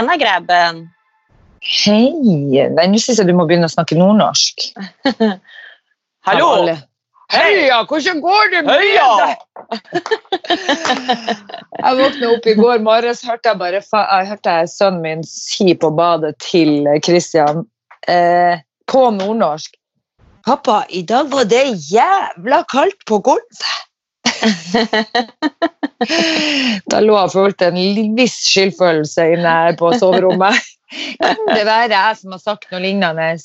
[0.00, 0.76] Tjena, grabben.
[1.60, 2.08] Hei.
[2.72, 4.70] Nei, Nå syns jeg du må begynne å snakke nordnorsk.
[6.26, 6.46] Hallo.
[6.54, 6.76] Hallo.
[7.30, 9.42] Heia, hvordan går det med deg?
[11.84, 15.22] Jeg våkna opp i går morges, hørte jeg bare fa jeg hørte jeg sønnen min
[15.28, 17.62] si på badet til Kristian
[18.10, 18.58] eh,
[18.90, 19.78] på nordnorsk
[20.48, 23.62] Pappa, i dag var det jævla kaldt på gulvet.
[26.90, 27.78] Da lå jeg og følte en
[28.16, 30.56] viss skyldfølelse inne på soverommet.
[30.90, 33.26] Kan det være jeg som har sagt noe lignende?
[33.30, 33.38] er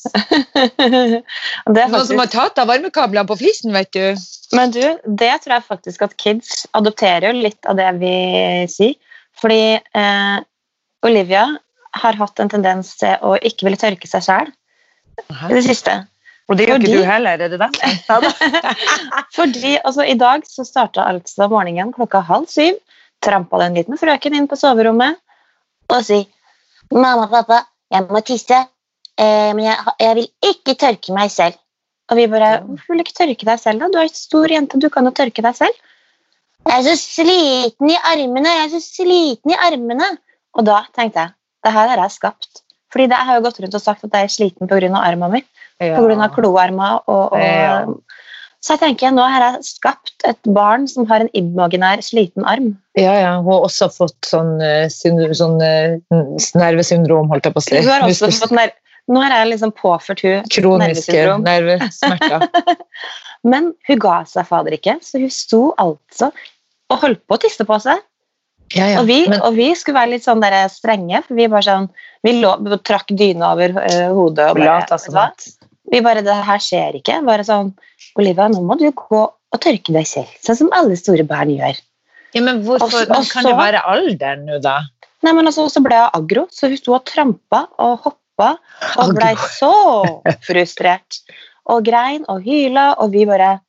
[1.70, 4.06] Noen som har tatt av varmekablene på flisen, vet du.
[4.58, 8.16] men du, det tror jeg faktisk at kids adopterer litt av det vi
[8.72, 8.96] sier.
[9.36, 10.38] Fordi eh,
[11.06, 11.46] Olivia
[12.02, 14.52] har hatt en tendens til å ikke ville tørke seg sjæl
[15.50, 15.94] i det siste.
[16.46, 17.70] Og det gjør ikke du heller, er det det?
[19.38, 22.78] Fordi altså, I dag så starta altså morgenen klokka halv syv.
[23.26, 25.18] Trampa det en liten frøken inn på soverommet
[25.90, 26.28] og sier
[26.94, 28.58] Mamma, pappa, jeg må tisse,
[29.18, 31.58] eh, men jeg, jeg vil ikke tørke meg selv.
[32.12, 33.90] Og vi bare Hvorfor vil du ikke tørke deg selv, da?
[33.90, 35.80] Du er en stor jente, du kan jo tørke deg selv.
[36.66, 40.12] Jeg er så sliten i armene, jeg er så sliten i armene.
[40.58, 42.65] Og da tenkte jeg det her har jeg skapt.
[42.96, 44.80] Fordi det, jeg har jo gått rundt og sagt at jeg er sliten pga.
[45.02, 45.46] armene mine
[45.84, 46.00] Ja.
[46.00, 46.30] pga.
[46.32, 47.02] kloarmer.
[47.08, 47.84] Og, og, Ja.
[48.66, 52.72] Så jeg tenker, nå har jeg skapt et barn som har en imaginær sliten arm.
[52.98, 53.36] Ja, ja.
[53.38, 56.00] Hun har også fått sånn, eh, sånn eh,
[56.58, 57.76] nervesyndrom, holdt jeg på å si.
[57.84, 58.74] Hun har også fått ner
[59.12, 62.48] nå har jeg liksom påført hun Kroniske nervesmerter.
[63.52, 66.32] Men hun ga seg fader ikke, så hun sto altså
[66.94, 68.02] og holdt på å tisse på seg.
[68.74, 69.02] Ja, ja.
[69.02, 71.88] Og, vi, Men, og vi skulle være litt sånn der strenge, for vi bare sånn,
[72.26, 72.56] vi lå,
[72.88, 74.50] trakk dyna over uh, hodet.
[74.50, 75.50] og bare, Blat, at
[75.94, 77.20] Vi bare, det her skjer ikke.
[77.28, 77.76] Bare sånn,
[78.18, 79.22] Olivia, nå må du gå
[79.56, 81.78] og tørke deg selv, sånn som alle store barn gjør.
[82.36, 84.80] ja, men hvorfor også, men kan det være alderen nå, da?
[85.24, 88.56] Nei, men altså, Så ble hun aggro, så hun sto og trampa og hoppa
[89.02, 89.74] og ble så
[90.48, 91.22] frustrert.
[91.72, 93.60] Og grein og hyla, og vi bare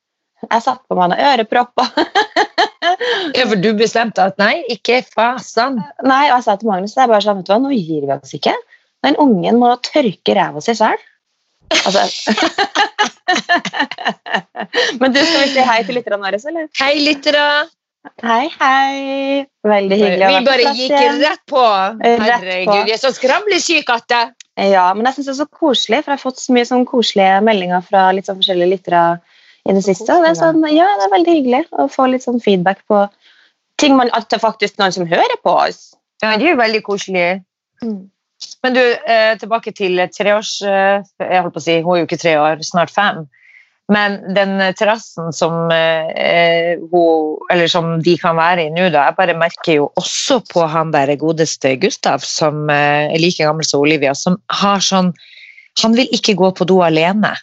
[0.43, 1.87] Jeg satte på meg noen ørepropper.
[3.37, 5.77] Ja, for du bestemte at nei, ikke fasen.
[6.05, 8.07] Nei, og jeg sa til Magnus det er bare sånn, vet du hva, nå gir
[8.07, 8.55] vi oss ikke.
[9.05, 10.97] Den ungen må tørke ræva si sjøl.
[11.77, 12.07] Altså.
[14.99, 16.69] Men du, skal vi si hei til lytterne våre, eller?
[16.79, 17.43] Hei, lyttere!
[18.23, 19.43] Hei, hei.
[19.67, 21.63] Veldig hyggelig å være på bare plass gikk Vi rett på.
[21.99, 22.27] Rett på.
[22.31, 24.23] Herregud, vi er så skramlesyk at det
[24.71, 26.85] Ja, men jeg synes det er så koselig, for jeg har fått så mye sånn
[26.87, 29.01] koselige meldinger fra litt sånn forskjellige lyttere
[29.67, 30.19] i det siste.
[30.23, 33.03] Det er sånn, ja, det er veldig hyggelig å få litt sånn feedback på
[33.81, 35.91] ting man, at det faktisk noen som hører på oss.
[36.23, 37.27] Ja, det er jo veldig koselig.
[37.83, 40.59] Men du, eh, tilbake til treårs...
[40.65, 43.25] Eh, jeg holdt på å si, hun er jo ikke tre år, snart fem.
[43.93, 49.17] Men den terrassen som, eh, hun, eller som de kan være i nå, da, jeg
[49.19, 53.85] bare merker jo også på han der godeste Gustav, som eh, er like gammel som
[53.85, 55.13] Olivia, som har sånn
[55.77, 57.35] Han vil ikke gå på do alene.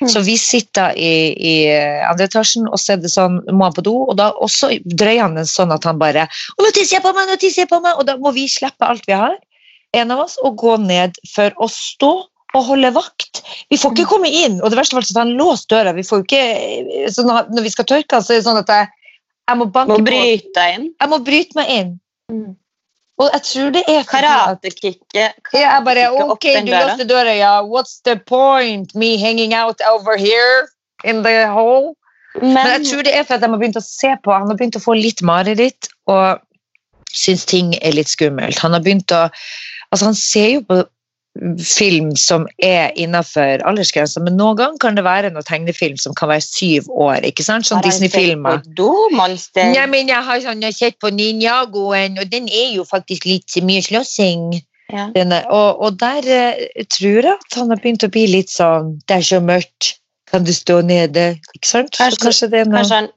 [0.00, 0.08] Mm.
[0.12, 3.76] Så vi sitter i, i eh, andre etasjen, og så er det sånn, må han
[3.76, 6.98] på do, og da også drøyer han den sånn at han bare å, nå tisser
[6.98, 9.16] jeg på meg, nå tisser jeg på meg, og da må vi slippe alt vi
[9.16, 9.36] har,
[9.96, 12.12] en av oss, og gå ned for å stå
[12.50, 13.42] og holde vakt.
[13.70, 15.94] Vi får ikke komme inn, og det verste var at han låst døra.
[15.94, 16.42] Vi får ikke,
[17.14, 18.88] så når vi skal tørke, så er det sånn at jeg,
[19.50, 20.08] jeg må banke Må på.
[20.08, 20.88] bryte deg inn.
[20.98, 21.92] Jeg må bryte meg inn.
[23.20, 25.32] Og jeg tror det er Karatekicket.
[25.44, 27.54] Karate Ja, bare, ok, du låste døra, ja.
[27.60, 28.94] What's the point?
[28.94, 30.68] Me hanging out over here
[31.04, 31.94] in the hole?
[32.40, 34.46] Men Men, jeg tror det er for at de har begynt å se på Han
[34.46, 36.38] har begynt å få litt mareritt og
[37.10, 38.58] syns ting er litt skummelt.
[38.62, 39.26] Han har begynt å
[39.90, 40.76] Altså, han ser jo på
[41.62, 46.28] film som er innenfor aldersgrensa, men noen ganger kan det være noen tegnefilm som kan
[46.32, 47.22] være syv år.
[47.24, 47.68] ikke sant?
[47.68, 48.64] Sånn Disney-filmer.
[49.76, 53.28] Ja, men jeg har sånn, jeg har sett på Ninjagoen, og den er jo faktisk
[53.30, 54.58] litt mye slåssing.
[54.90, 55.06] Ja.
[55.54, 59.20] Og, og der uh, tror jeg at han har begynt å bli litt sånn Det
[59.20, 59.92] er så mørkt,
[60.26, 61.36] kan du stå nede?
[61.54, 61.94] Ikke sant?
[61.94, 63.08] Kanskje- kanskje det er noe Kanskje han,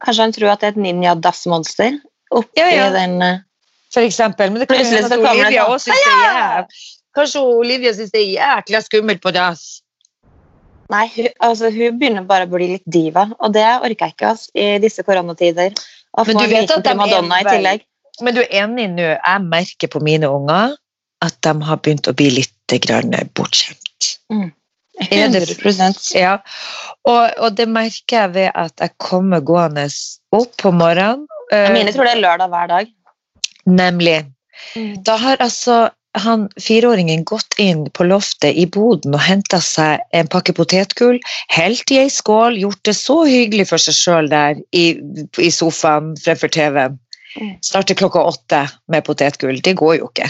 [0.00, 1.98] kanskje han tror at det er et ninja-dassmonster
[2.32, 2.88] oppi Ja, ja.
[2.96, 3.44] den uh...
[3.92, 4.48] For eksempel.
[4.54, 6.80] Men det kan hende at Olivia også synes det er jæv-
[7.16, 9.80] Kanskje Olivia syns det er jækla skummelt på dass.
[10.90, 14.30] Nei, hun, altså, hun begynner bare å bli litt diva, og det orker jeg ikke
[14.32, 15.74] altså, i disse koronatider.
[16.26, 17.84] Men du vet at de er primadonna i tillegg.
[18.20, 19.10] Men du er enig nå?
[19.14, 20.74] Jeg merker på mine unger
[21.24, 22.54] at de har begynt å bli litt
[23.34, 24.10] bortskjemt.
[24.32, 24.50] Mm.
[25.00, 26.38] det- 100 Ja,
[27.04, 29.88] og, og det merker jeg ved at jeg kommer gående
[30.32, 31.26] opp på morgenen.
[31.52, 32.92] eh, Mine tror det er lørdag hver dag.
[33.66, 34.26] Nemlig.
[35.04, 40.30] Da har altså han fireåringen gått inn på loftet i boden og henta seg en
[40.30, 41.20] pakke potetgull,
[41.54, 44.98] helt i ei skål, gjort det så hyggelig for seg sjøl der i,
[45.38, 46.98] i sofaen fremfor TV-en.
[47.62, 49.60] Starter klokka åtte med potetgull.
[49.62, 50.26] Det går jo ikke.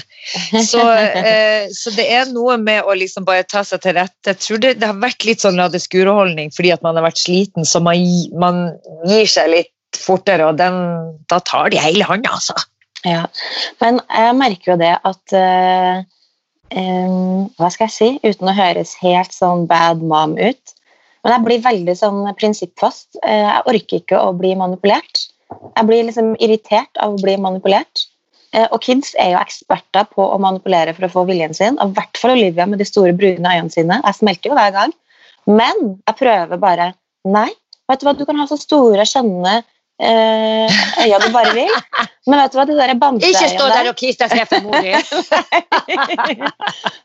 [0.69, 4.35] Så, eh, så, det er noe med å liksom bare ta seg til rette.
[4.35, 7.23] Jeg tror det, det har vært litt sånn la skure-holdning fordi at man har vært
[7.23, 8.05] sliten, så man,
[8.37, 8.67] man
[9.09, 10.77] gir seg litt fortere, og den,
[11.33, 12.55] da tar de hele hånda, altså.
[13.07, 13.25] Ja,
[13.81, 16.03] men jeg merker jo det at uh,
[16.77, 20.75] um, Hva skal jeg si, uten å høres helt sånn bad mom ut,
[21.25, 23.17] men jeg blir veldig sånn prinsippfast.
[23.25, 25.27] Uh, jeg orker ikke å bli manipulert.
[25.51, 28.07] Jeg blir liksom irritert av å bli manipulert.
[28.53, 31.81] Uh, og kids er jo eksperter på å manipulere for å få viljen sin.
[31.81, 34.01] Og i hvert fall Olivia med de store brune øynene sine.
[34.05, 34.97] Jeg smelter jo hver gang.
[35.49, 36.93] Men jeg prøver bare
[37.29, 37.51] Nei,
[37.91, 39.59] vet du hva, du kan ha så store, skjønne
[40.01, 41.75] eh, øya du bare vil.
[42.29, 44.81] Men vet du hva, det der bamseøyet Ikke stå der og kis deg for mor
[44.85, 44.93] di!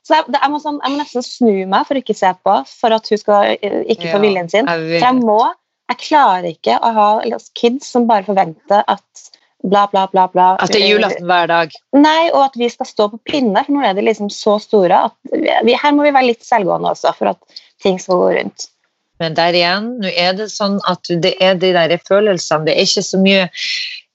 [0.06, 2.96] så jeg, jeg, må sånn, jeg, må nesten snu meg for ikke se på, for
[2.96, 4.70] at hun skal eh, ikke få viljen sin.
[4.70, 5.40] For jeg må
[5.86, 7.10] Jeg klarer ikke å ha
[7.54, 9.26] kids som bare forventer at
[9.70, 10.48] bla, bla, bla, bla.
[10.62, 11.76] At det er julaften hver dag?
[11.98, 15.06] Nei, og at vi skal stå på pinne, for nå er de liksom så store
[15.10, 18.70] at vi, her må vi være litt selvgående også, for at ting skal gå rundt.
[19.22, 22.68] Men der igjen, nå er det sånn at det er de der følelsene.
[22.68, 23.46] Det er ikke så mye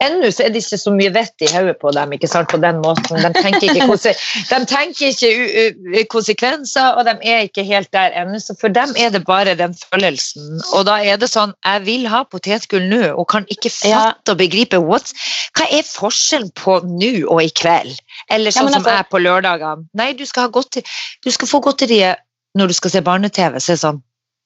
[0.01, 2.57] Ennå så er det ikke så mye vett i hodet på dem ikke sant, på
[2.63, 3.19] den måten.
[3.21, 4.15] De tenker ikke,
[4.49, 8.41] de tenker ikke konsekvenser, og de er ikke helt der ennå.
[8.41, 10.63] Så for dem er det bare den følelsen.
[10.73, 14.41] Og da er det sånn Jeg vil ha potetgull nå, og kan ikke fatte og
[14.41, 15.13] begripe what's
[15.59, 18.01] hva er forskjellen på nå og i kveld.
[18.33, 19.89] Eller sånn ja, altså, som jeg på lørdagene.
[20.01, 20.87] Nei, du skal, ha godteri,
[21.21, 22.25] du skal få godteriet
[22.57, 23.61] når du skal se barne-TV.
[23.61, 24.01] Så er det sånn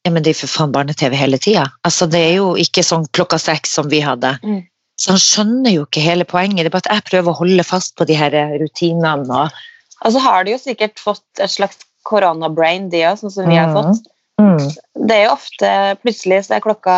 [0.04, 1.64] ja, men det er for faen barne-TV hele tida.
[1.88, 4.34] Altså, det er jo ikke sånn klokka seks som vi hadde.
[4.44, 4.60] Mm.
[5.00, 6.62] Så han skjønner jo ikke hele poenget.
[6.62, 9.24] Det er bare at jeg prøver å holde fast på de her rutinene.
[9.24, 9.64] Og...
[10.04, 13.72] Altså har de jo sikkert fått et slags koronabrain, de òg, sånn som vi har
[13.72, 13.78] mm.
[13.80, 14.10] fått.
[14.42, 15.06] Mm.
[15.08, 15.68] Det er jo ofte
[16.02, 16.96] plutselig så er klokka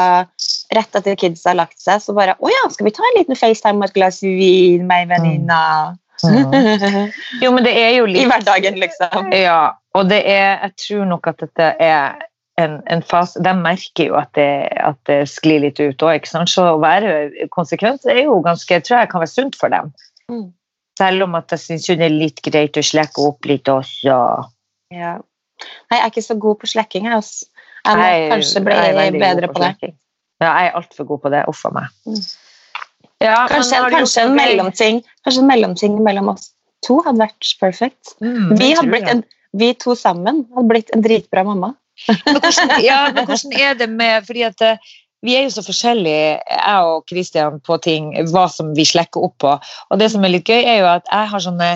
[0.75, 3.39] rett etter kids har lagt seg, så bare Å ja, skal vi ta en liten
[3.39, 5.59] FaceTime og et glass vin meg ei venninne?
[6.25, 6.55] Mm.
[7.45, 9.29] jo, men det er jo litt I hverdagen, liksom.
[9.37, 12.17] Ja, og det er Jeg tror nok at dette er
[12.57, 14.49] en, en fase De merker jo at det,
[14.81, 16.29] at det sklir litt ut òg.
[16.29, 19.93] Så å være konsekvent er jo ganske, jeg tror jeg kan være sunt for dem.
[20.33, 20.49] Mm.
[20.97, 24.17] Selv om at jeg syns det er litt greit å slekke opp litt også.
[24.95, 25.13] Ja.
[25.91, 27.09] Nei, jeg er ikke så god på slekking.
[27.11, 27.29] Jeg,
[27.85, 29.95] jeg må jeg, kanskje bli bedre på, på det.
[30.41, 31.45] Ja, jeg er altfor god på det.
[31.53, 31.93] Uff a meg.
[32.09, 32.25] Mm.
[33.25, 36.51] Ja, kanskje, kanskje en mellomting Kanskje en mellomting mellom oss
[36.85, 38.15] to hadde vært perfekt.
[38.23, 39.23] Mm, vi, en,
[39.57, 41.73] vi, to sammen hadde blitt en dritbra mamma.
[42.09, 44.95] Men hvordan, ja, men hvordan er det med fordi at eh,
[45.25, 49.39] vi er jo så forskjellige, jeg og Kristian, på ting, hva som vi slekker opp
[49.43, 49.55] på.
[49.91, 51.71] Og det som er litt gøy, er jo at jeg har sånne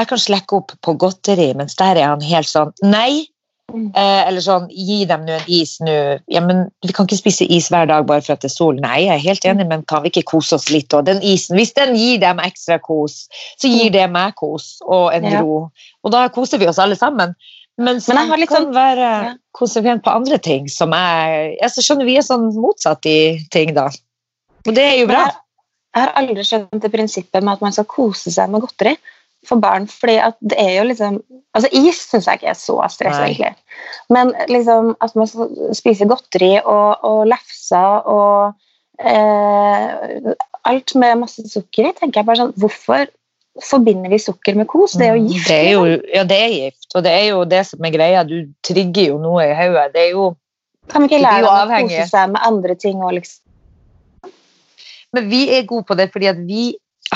[0.00, 3.28] jeg kan slekke opp på godteri, mens der er han helt sånn Nei!
[3.70, 3.92] Mm.
[3.94, 5.92] Eh, eller sånn Gi dem nå en is nå.
[6.32, 8.80] Ja, men vi kan ikke spise is hver dag bare for at det er sol.
[8.82, 10.90] Nei, jeg er helt enig, men kan vi ikke kose oss litt?
[10.96, 13.22] Og den isen, hvis den gir dem ekstra kos,
[13.60, 13.94] så gir mm.
[13.98, 15.60] det meg kos og en ro.
[16.02, 17.36] Og da koser vi oss alle sammen.
[17.80, 19.34] Mens Men jeg har litt sånn, være ja.
[19.56, 23.20] konsekvent på andre ting som jeg, jeg skjønner Vi er sånn motsatt i
[23.52, 23.86] ting, da.
[24.66, 25.22] Og det er jo bra.
[25.30, 25.38] Jeg,
[25.96, 28.94] jeg har aldri skjønt det prinsippet med at man skal kose seg med godteri
[29.48, 29.86] for barn.
[29.88, 31.20] fordi at det er jo liksom
[31.56, 33.30] altså Is syns jeg ikke er så stress, Nei.
[33.30, 33.54] egentlig.
[34.12, 35.30] Men liksom at man
[35.74, 38.52] spiser godteri og, og lefser og
[39.00, 40.34] eh,
[40.68, 43.08] alt med masse sukker i, tenker jeg bare sånn Hvorfor
[43.58, 44.94] forbinder vi sukker med kos.
[44.98, 45.48] Det er jo mm, gift.
[45.48, 48.24] Det er jo, ja, det er gift, og det er jo det som er greia.
[48.26, 49.90] Du trigger jo noe i hodet.
[49.96, 50.30] Det er jo
[50.90, 54.30] Kan vi ikke lære dem å kose seg med andre ting òg, liksom?
[55.14, 56.64] Men vi er gode på det fordi at vi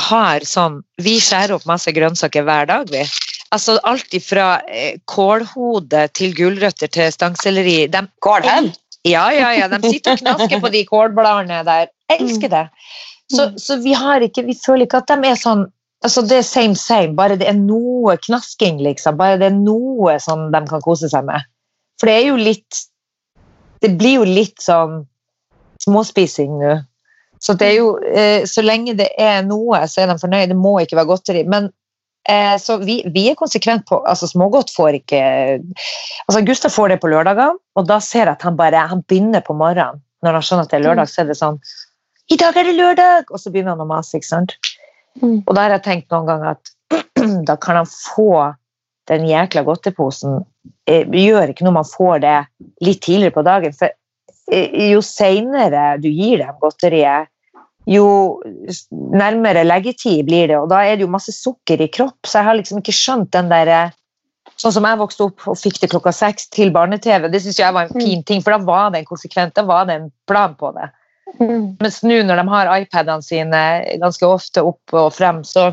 [0.09, 3.05] har sånn Vi skjærer opp masse grønnsaker hver dag, vi.
[3.55, 7.85] Altså alt fra eh, kålhode til gulrøtter til stangselleri.
[8.25, 8.73] Kålhøl?
[9.07, 9.69] Ja, ja, ja.
[9.71, 11.91] De sitter og knasker på de kålbladene der.
[12.11, 12.65] Jeg elsker det.
[13.31, 13.59] Så, mm.
[13.59, 15.67] så vi har ikke Vi føler ikke at de er sånn
[16.05, 19.19] altså det er same same, bare det er noe knasking, liksom.
[19.21, 21.47] Bare det er noe som de kan kose seg med.
[22.01, 22.85] For det er jo litt
[23.85, 25.03] Det blir jo litt sånn
[25.85, 26.75] småspising nå.
[27.45, 30.49] Så det er jo eh, Så lenge det er noe, så er de fornøyd.
[30.53, 31.43] Det må ikke være godteri.
[31.51, 31.69] Men
[32.31, 35.23] eh, så vi, vi, er konsekvent på altså Smågodt får ikke
[36.25, 39.45] altså Gustav får det på lørdagene, og da ser jeg at han bare han begynner
[39.45, 40.01] på morgenen.
[40.25, 41.61] Når han skjønner at det er lørdag, så er det sånn
[42.33, 43.29] I dag er det lørdag!
[43.29, 44.17] Og så begynner han å mase.
[44.17, 44.57] ikke sant?
[45.23, 45.43] Mm.
[45.45, 46.73] Og da har jeg tenkt noen ganger at
[47.49, 48.55] da kan han få
[49.11, 50.43] den jækla godteposen.
[50.89, 52.39] Det gjør ikke noe man får det
[52.85, 53.77] litt tidligere på dagen.
[53.77, 53.93] For
[54.53, 57.31] eh, jo seinere du gir dem godteriet,
[57.85, 58.41] jo
[58.91, 62.17] nærmere leggetid blir det, og da er det jo masse sukker i kropp.
[62.25, 63.93] Så jeg har liksom ikke skjønt den der
[64.61, 67.75] Sånn som jeg vokste opp og fikk det klokka seks til barne-TV, det syns jeg
[67.75, 68.27] var en fin mm.
[68.29, 70.85] ting, for da var det en konsekvent, da var det en plan på det.
[71.41, 71.77] Mm.
[71.81, 73.61] Mens nå når de har iPadene sine
[74.03, 75.71] ganske ofte opp og frem, så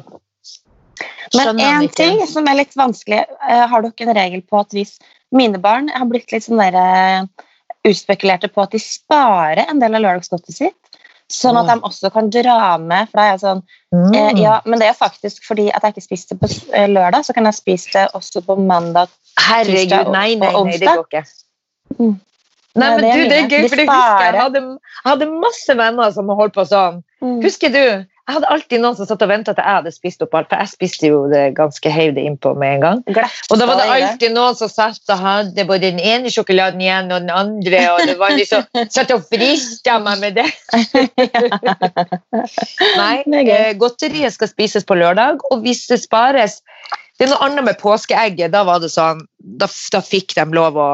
[1.32, 1.98] skjønner de en ikke.
[2.00, 4.98] ting som er litt vanskelig, eh, har dere en regel på at hvis
[5.32, 7.48] mine barn har blitt litt sånn der, eh,
[7.88, 10.78] utspekulerte på at de sparer en del av lørdagsgodtet sitt,
[11.32, 14.16] sånn at de også kan dra med, for da er jeg sånn, Mm.
[14.16, 17.34] eh, ja, men det er faktisk fordi at jeg ikke spiste på eh, lørdag, så
[17.34, 19.10] kan jeg spise det også på mandag.
[19.40, 21.26] Herregud, tirsdag og- nei, nei, og nei, det går ikke.
[22.00, 22.20] Mm.
[22.80, 24.40] Nei, men du, det er gøy, for jeg husker jeg.
[24.40, 27.02] hadde, jeg hadde masse venner som holdt på sånn.
[27.22, 27.42] Mm.
[27.44, 27.84] Husker du?
[28.32, 30.62] Jeg hadde alltid noen som satt og ventet til jeg hadde spist opp alt, for
[30.62, 33.02] jeg spiste jo det ganske høyde innpå med en gang.
[33.10, 36.80] Glefsa Og da var det alltid noen som satt og hadde både den ene sjokoladen
[36.80, 38.64] igjen og den andre, og det var liksom
[38.96, 40.48] satt og frista meg med det.
[43.02, 46.62] Nei, Det eh, godteriet skal spises på lørdag, og hvis det spares
[47.20, 48.50] Det er noe annet med påskeegget.
[48.56, 50.92] Da var det sånn, da, da fikk de lov å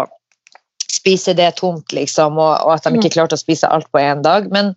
[0.92, 4.24] spise det tomt, liksom, og, og at de ikke klarte å spise alt på én
[4.26, 4.48] dag.
[4.54, 4.74] Men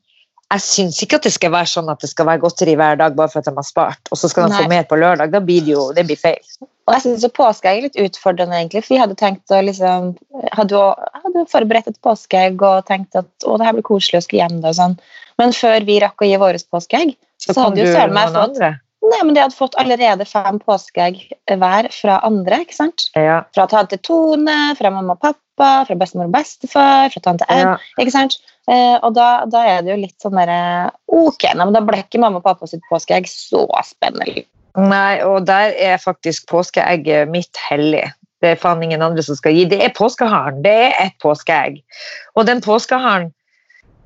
[0.50, 3.14] jeg syns ikke at det skal være sånn at det skal være godteri hver dag
[3.18, 4.64] bare for at de har spart, og så skal de Nei.
[4.64, 5.30] få mer på lørdag.
[5.30, 6.42] Da blir det jo det blir feil.
[6.90, 10.14] Og jeg synes påske er litt utfordrende, egentlig, for vi hadde tenkt å liksom
[10.56, 10.78] Hadde
[11.22, 14.56] hadde forberedt et påskeegg og tenkt at å, det her blir koselig å skulle hjem,
[14.64, 14.96] da, og sånn.
[15.38, 18.48] Men før vi rakk å gi vårt påskeegg, så, så hadde jo søren meg fått
[18.48, 18.70] andre.
[19.00, 23.06] Nei, men de hadde fått allerede fem påskeegg hver fra andre, ikke sant?
[23.16, 23.40] Ja.
[23.56, 27.62] Fra tante Tone, fra mamma og pappa, fra bestemor og bestefar, fra tante M.
[27.64, 27.78] Ja.
[28.02, 28.36] ikke sant?
[28.68, 32.02] Eh, og da, da er det jo litt sånn derre Ok, nei, men da ble
[32.04, 34.44] ikke mamma og pappa sitt påskeegg så spennende.
[34.78, 38.04] Nei, og der er faktisk påskeegget mitt hellig.
[38.40, 39.66] Det er faen ingen andre som skal gi.
[39.68, 40.60] Det er påskeharen.
[40.64, 41.80] Det er et påskeegg.
[42.36, 43.32] Og den påskeharen,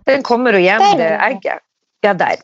[0.08, 0.96] den kommer jo hjem, Der.
[1.02, 1.62] det egget.
[2.04, 2.42] Ja, der.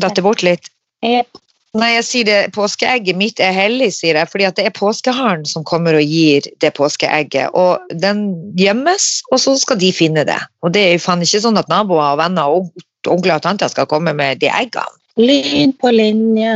[0.00, 0.68] Datt det bort litt?
[1.04, 1.30] Jep.
[1.72, 5.64] Nei, jeg sier det, påskeegget mitt er hellig, sier jeg, fordi det er påskeharen som
[5.64, 7.54] kommer og gir det påskeegget.
[7.56, 8.26] Og den
[8.60, 10.36] gjemmes, og så skal de finne det.
[10.60, 12.68] Og det er jo faen ikke sånn at naboer og venner og
[13.08, 15.00] onkler og tanter skal komme med de eggene.
[15.16, 16.54] Lyn på linja.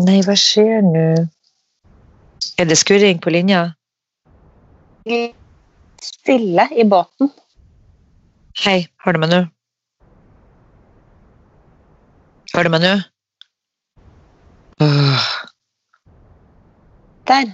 [0.00, 1.06] Nei, hva skjer nå?
[2.56, 3.74] Er det skurring på linja?
[6.00, 7.28] Stille i båten.
[8.64, 9.46] Hei, hører du meg nå?
[12.54, 13.00] Hører du meg nå?
[17.28, 17.52] Der.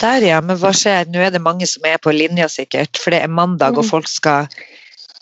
[0.00, 0.40] Der, ja.
[0.40, 1.08] Men hva skjer?
[1.10, 3.00] Nå er det mange som er på linja, sikkert.
[3.00, 3.90] For det er mandag, og Mm.
[3.90, 4.48] folk skal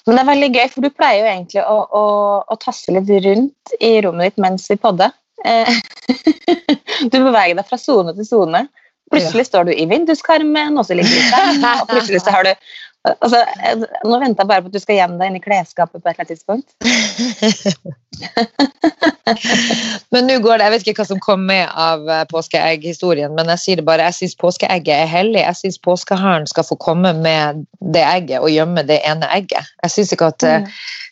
[0.07, 2.05] Men det er veldig gøy, for du pleier jo egentlig å, å,
[2.49, 5.13] å tasse litt rundt i rommet ditt mens vi podder.
[5.45, 5.69] Eh,
[7.13, 8.69] du beveger deg fra sone til sone.
[9.13, 11.29] Plutselig står du i vinduskarmen, og så ligger du
[11.61, 12.55] der, og plutselig så har du
[13.19, 13.39] altså,
[14.05, 16.13] Nå venter jeg bare på at du skal gjemme deg inn i klesskapet på et
[16.13, 16.69] eller annet tidspunkt.
[20.13, 23.47] Men nå går det, Jeg vet ikke hva som kom med av eh, påskeegghistorien, men
[23.55, 25.43] jeg sier det bare, jeg syns påskeegget er hellig.
[25.43, 27.43] Jeg syns påskeharen skal få komme med
[27.95, 29.65] det egget og gjemme det ene egget.
[29.85, 30.61] Jeg syns ikke at eh,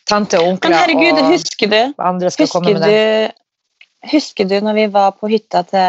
[0.09, 2.97] tante og onkler herregud, og husker du, andre skal komme husker med det.
[2.97, 3.01] du,
[4.15, 5.85] husker du når vi var på hytta til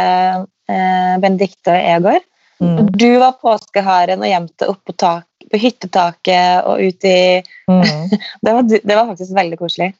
[0.70, 2.20] eh, Benedicte og Egor?
[2.58, 2.78] Mm.
[2.90, 7.18] Du var påskeharen og gjemte opp på, tak, på hyttetaket og ut i
[7.68, 7.82] Mm.
[8.42, 9.90] det var, det var faktisk veldig koselig.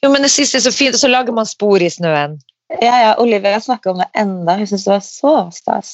[0.00, 2.38] Jo, men jeg synes det er så fint, og så lager man spor i snøen.
[2.80, 4.54] Ja, ja, Olivia snakker om det enda.
[4.56, 5.90] Hun syns det var så stas.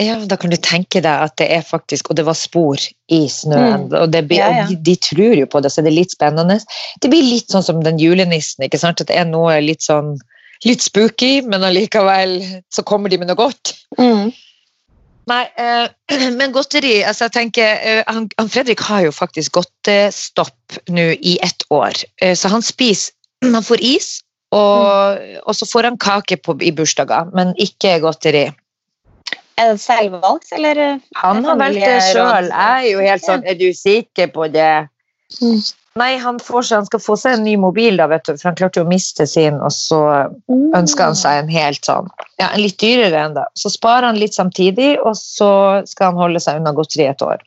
[0.00, 2.80] Ja, da kan du tenke deg at det er faktisk, og det var spor
[3.12, 3.98] i snøen, Mm.
[4.00, 4.62] og, det blir, Ja, ja.
[4.64, 6.56] og de, de tror jo på det, så det er litt spennende.
[7.04, 9.04] Det blir litt sånn som den julenissen, ikke sant?
[9.04, 10.14] At det er noe litt sånn,
[10.64, 12.38] litt spooky, men allikevel
[12.72, 13.74] så kommer de med noe godt.
[14.00, 14.32] Mm.
[15.30, 15.86] Nei, eh,
[16.38, 21.36] men godteri, altså jeg tenker, eh, han, han Fredrik har jo faktisk godtestopp nå i
[21.44, 23.14] ett år, eh, så han spiser,
[23.54, 24.10] han får is,
[24.52, 28.50] og, og så får han kake på, i bursdager, men ikke godteri.
[29.60, 30.80] Er det selvvalgt, eller?
[31.20, 32.48] Han har valgt det sjøl.
[32.50, 34.86] Jeg er jo helt sånn Er du sikker på det?
[35.40, 35.60] Mm.
[36.00, 38.48] Nei, han, får seg, han skal få seg en ny mobil, da, vet du, for
[38.48, 40.00] han klarte jo å miste sin, og så
[40.48, 42.08] ønsker han seg en helt sånn
[42.40, 43.44] Ja, en litt dyrere enn da.
[43.58, 45.50] Så sparer han litt samtidig, og så
[45.88, 47.44] skal han holde seg unna godteri et år.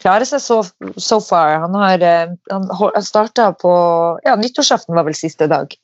[0.00, 0.58] Klarer seg så
[0.96, 1.58] so far.
[1.60, 3.70] Han har eh, han starta på
[4.24, 5.74] Ja, nyttårsaften var vel siste dag.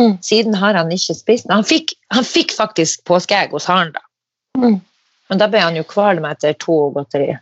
[0.00, 0.16] Mm.
[0.24, 4.02] Siden har han ikke spist Han fikk, han fikk faktisk påskeegg hos haren, da.
[4.58, 4.80] Mm.
[5.28, 7.34] Men da ble han jo kvalm etter to godteri.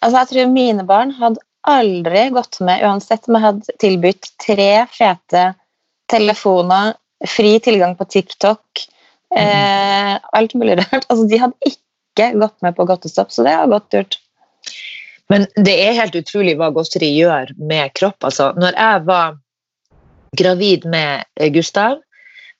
[0.00, 4.86] Altså, jeg tror mine barn hadde aldri gått med, uansett om jeg hadde tilbudt tre
[4.90, 5.52] fete
[6.10, 6.96] telefoner,
[7.28, 8.82] fri tilgang på TikTok,
[9.36, 11.06] eh, alt mulig rart.
[11.06, 14.18] Altså, de hadde ikke gått med på godtestopp, så det var godt gjort.
[15.32, 18.18] Men det er helt utrolig hva godteri gjør med kropp.
[18.26, 19.38] Altså, når jeg var
[20.36, 22.00] gravid med Gustav,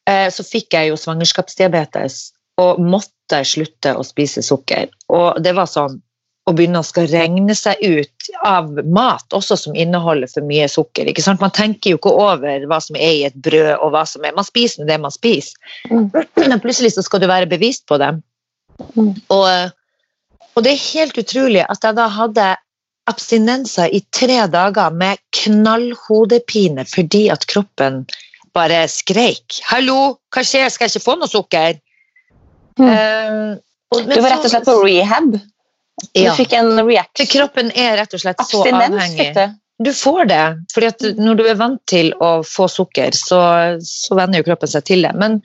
[0.09, 2.23] eh, så fikk jeg jo svangerskapsdiabetes
[2.63, 4.89] og måtte slutte å spise sukker.
[5.13, 6.01] Og det var sånn
[6.49, 11.07] å begynner å skal regne seg ut av mat også som inneholder for mye sukker.
[11.07, 11.43] ikke sant?
[11.43, 14.35] Man tenker jo ikke over hva som er i et brød, og hva som er
[14.35, 15.55] Man spiser det man spiser.
[15.91, 16.11] Mm.
[16.51, 18.11] Men plutselig så skal du være bevisst på det.
[18.97, 19.15] Mm.
[19.31, 19.71] Og,
[20.57, 22.49] og det er helt utrolig at jeg da hadde
[23.11, 28.03] abstinenser i tre dager med knallhodepine fordi at kroppen
[28.55, 29.63] bare skreik.
[29.65, 30.69] 'Hallo, hva skjer?
[30.71, 31.81] Skal jeg ikke få noe sukker?'
[32.81, 32.89] Mm.
[32.89, 33.57] Uh,
[33.93, 35.35] og- men Du var rett og slett på rehab.
[36.13, 36.31] Ja.
[36.31, 37.29] Du fikk en reaction.
[37.31, 39.19] kroppen er rett og slett så Abstinens avhengig.
[39.19, 39.59] fikk du.
[39.83, 40.45] Du får det,
[40.75, 43.41] fordi at når du er vant til å få sukker, så,
[43.83, 45.11] så venner jo kroppen seg til det.
[45.19, 45.41] Men,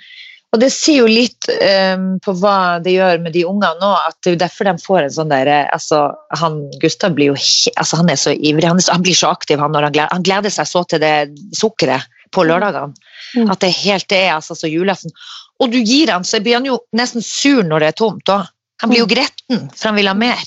[0.54, 1.48] og det sier jo litt
[1.96, 5.00] um, på hva det gjør med de ungene nå, at det er derfor de får
[5.08, 6.04] en sånn derre altså,
[6.38, 9.64] han, Gustav blir jo altså, han er så ivrig, han, så, han blir så aktiv
[9.64, 11.16] han når han gleder, han gleder seg så til det
[11.58, 12.94] sukkeret på lørdagene.
[13.40, 13.50] Mm.
[13.52, 15.16] At det helt er altså så julaften.
[15.64, 18.46] Og du gir han, så blir han jo nesten sur når det er tomt òg.
[18.82, 20.42] Han blir jo gretten, for han vil ha mer.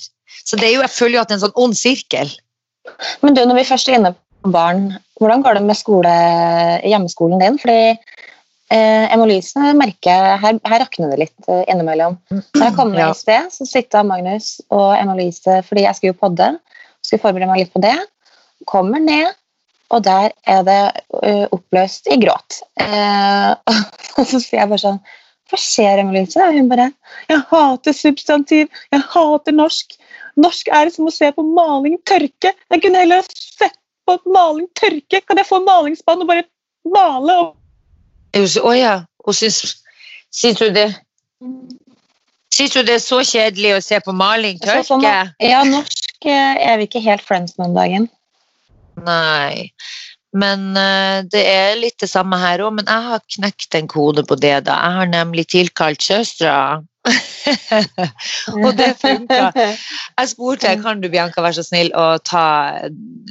[0.44, 2.30] Så det er jo, jeg føler jo at det er en sånn ond sirkel.
[3.22, 4.86] Men du, når vi først er inne på barn,
[5.20, 6.12] hvordan går det med skole,
[6.86, 7.58] hjemmeskolen din?
[7.60, 12.16] Fordi eh, Emma-Lise merker her, her rakner det litt eh, innimellom.
[12.32, 13.10] Når jeg kom Ja.
[13.10, 16.52] i sted, så sitter Magnus og Emma-Lise fordi jeg skulle jo podde,
[17.04, 17.96] skulle forberede meg litt på det.
[18.70, 19.34] Kommer ned,
[19.90, 20.80] og der er det
[21.26, 22.62] eh, oppløst i gråt.
[22.80, 23.50] Eh,
[24.18, 25.02] og så sier jeg bare sånn
[25.50, 26.38] Hva skjer, Emma-Lise?
[26.46, 26.90] Og hun bare
[27.30, 28.70] Jeg hater substantiv.
[28.94, 29.96] Jeg hater norsk.
[30.40, 32.52] Norsk er som å se på maling tørke.
[32.54, 33.76] Jeg kunne heller sett
[34.06, 35.22] på maling tørke.
[35.26, 36.46] Kan jeg få malingsspann og bare
[36.86, 37.38] male?
[38.38, 38.96] Å Å ja.
[39.26, 39.76] Og syns,
[40.32, 40.88] syns du det
[42.50, 44.86] Syns du det er så kjedelig å se på maling tørke?
[44.88, 48.08] Sånn, ja, norsk eh, er vi ikke helt friends med om dagen.
[49.06, 49.70] Nei.
[50.36, 52.76] Men eh, det er litt det samme her òg.
[52.78, 54.78] Men jeg har knekt en kode på det, da.
[54.78, 56.80] Jeg har nemlig tilkalt søstera.
[58.60, 59.46] og det funka.
[59.56, 62.44] Jeg spurte kan du Bianca være så snill å ta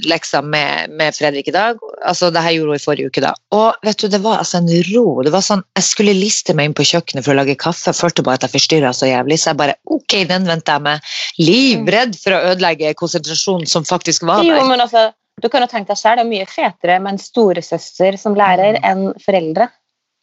[0.09, 1.77] leksa med, med Fredrik i dag.
[2.01, 3.35] Altså, det her gjorde hun i forrige uke, da.
[3.55, 5.05] Og vet du, det var altså en ro.
[5.25, 7.91] Det var sånn, Jeg skulle liste meg inn på kjøkkenet for å lage kaffe.
[7.91, 10.87] Jeg følte bare at jeg forstyrra så jævlig, så jeg bare ok, den venter jeg
[10.89, 11.13] med.
[11.39, 14.57] Livredd for å ødelegge konsentrasjonen som faktisk var der.
[14.57, 17.21] Jo, men altså, du kan jo tenke deg selv, det er mye fetere med en
[17.21, 19.69] storesøster som lærer enn foreldre.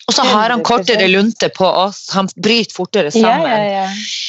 [0.06, 2.04] Og så har han kortere lunte på oss.
[2.14, 3.48] Han bryter fortere sammen.
[3.50, 3.86] ja, ja.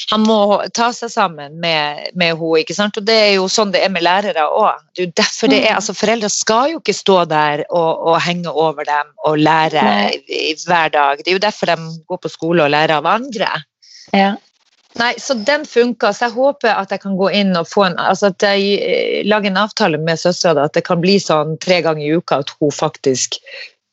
[0.10, 0.38] Han må
[0.73, 2.62] ta seg sammen med, med henne.
[2.63, 2.97] ikke sant?
[2.97, 4.82] Og det er jo sånn det er med lærere òg.
[4.97, 5.76] Derfor det er, Mm.
[5.76, 10.17] altså Foreldre skal jo ikke stå der og, og henge over dem og lære Nei.
[10.26, 11.21] i, hver dag.
[11.21, 11.78] Det er jo derfor de
[12.10, 13.54] går på skole og lærer av andre.
[14.13, 14.34] ja.
[14.98, 17.98] Nei, Så den funka, så jeg håper at jeg kan gå inn og få en
[18.02, 21.82] altså at jeg eh, lager en avtale med søstera at det kan bli sånn tre
[21.86, 23.38] ganger i uka at hun faktisk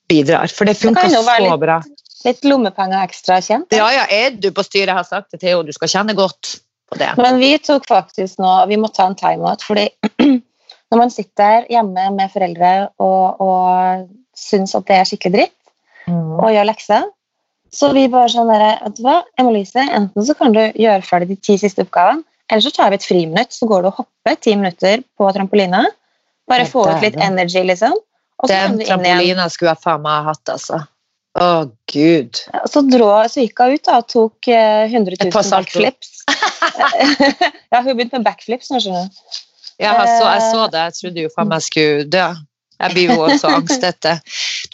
[0.09, 0.49] bidrar.
[0.53, 1.81] For det funka så litt- bra.
[2.25, 3.69] Litt lommepenger ekstra kjent.
[3.77, 4.89] Ja, ja, er du på styret?
[4.89, 6.55] Jeg har sagt det til henne, du skal kjenne godt
[6.89, 7.11] på det.
[7.21, 9.89] Men vi tok faktisk nå Vi må ta en timeout, fordi
[10.91, 15.59] når man sitter hjemme med foreldre og, og syns at det er skikkelig dritt,
[16.05, 16.35] Mm.
[16.37, 17.05] og gjør lekser,
[17.75, 21.35] så vi bare sånn der, vet du hva, Emma-Lise, enten så kan du gjøre ferdig
[21.35, 24.41] de ti siste oppgavene, eller så tar vi et friminutt, så går du og hopper
[24.41, 25.85] ti minutter på trampolina.
[26.51, 27.95] Bare få ut litt energy, liksom.
[28.43, 30.83] Og så Den trampolina skulle jeg faen meg ha hatt, altså.
[31.35, 31.47] Å,
[31.91, 32.43] gud.
[32.71, 35.57] Så, drå, så gikk hun ut da, og tok eh, 100 000 salto.
[35.57, 36.13] backflips.
[37.73, 39.41] ja, hun begynte med backflips nå, skjønner du.
[39.83, 40.51] Jeg, så, jeg Eh.
[40.53, 42.27] så det, jeg trodde jo faen meg skulle dø.
[42.81, 44.17] Jeg blir jo også angstete.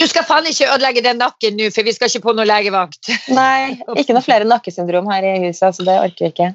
[0.01, 3.11] Du skal faen ikke ødelegge den nakken nå, for vi skal ikke på noe legevakt.
[3.33, 6.51] Nei, ikke noe flere nakkesyndrom her i huset, så det orker vi ikke.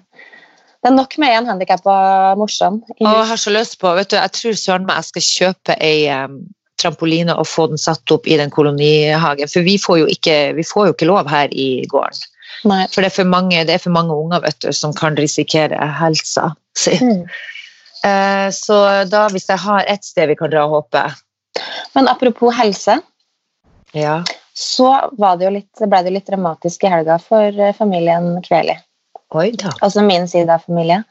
[0.86, 1.95] Det er nok med en handikappa
[2.38, 2.81] morsom.
[2.97, 5.77] Å, jeg har så lyst på, vet du, jeg tror søren meg jeg skal kjøpe
[5.81, 6.38] ei um,
[6.81, 10.65] trampoline og få den satt opp i den kolonihagen, for vi får jo ikke, vi
[10.67, 12.29] får jo ikke lov her i gården.
[12.69, 12.86] Nei.
[12.93, 15.89] For det er for mange, det er for mange unger vet du, som kan risikere
[15.99, 16.97] helsa si.
[17.01, 17.25] Mm.
[18.05, 18.77] Eh, Så
[19.10, 21.08] da, hvis jeg har ett sted vi kan dra og hoppe
[21.96, 23.00] Men apropos helse,
[23.96, 24.24] ja.
[24.54, 28.36] så var det jo litt, ble det jo litt dramatisk i helga for eh, familien
[28.46, 28.78] Kveli.
[29.36, 29.74] Oi da.
[29.84, 31.02] Altså min side av familie.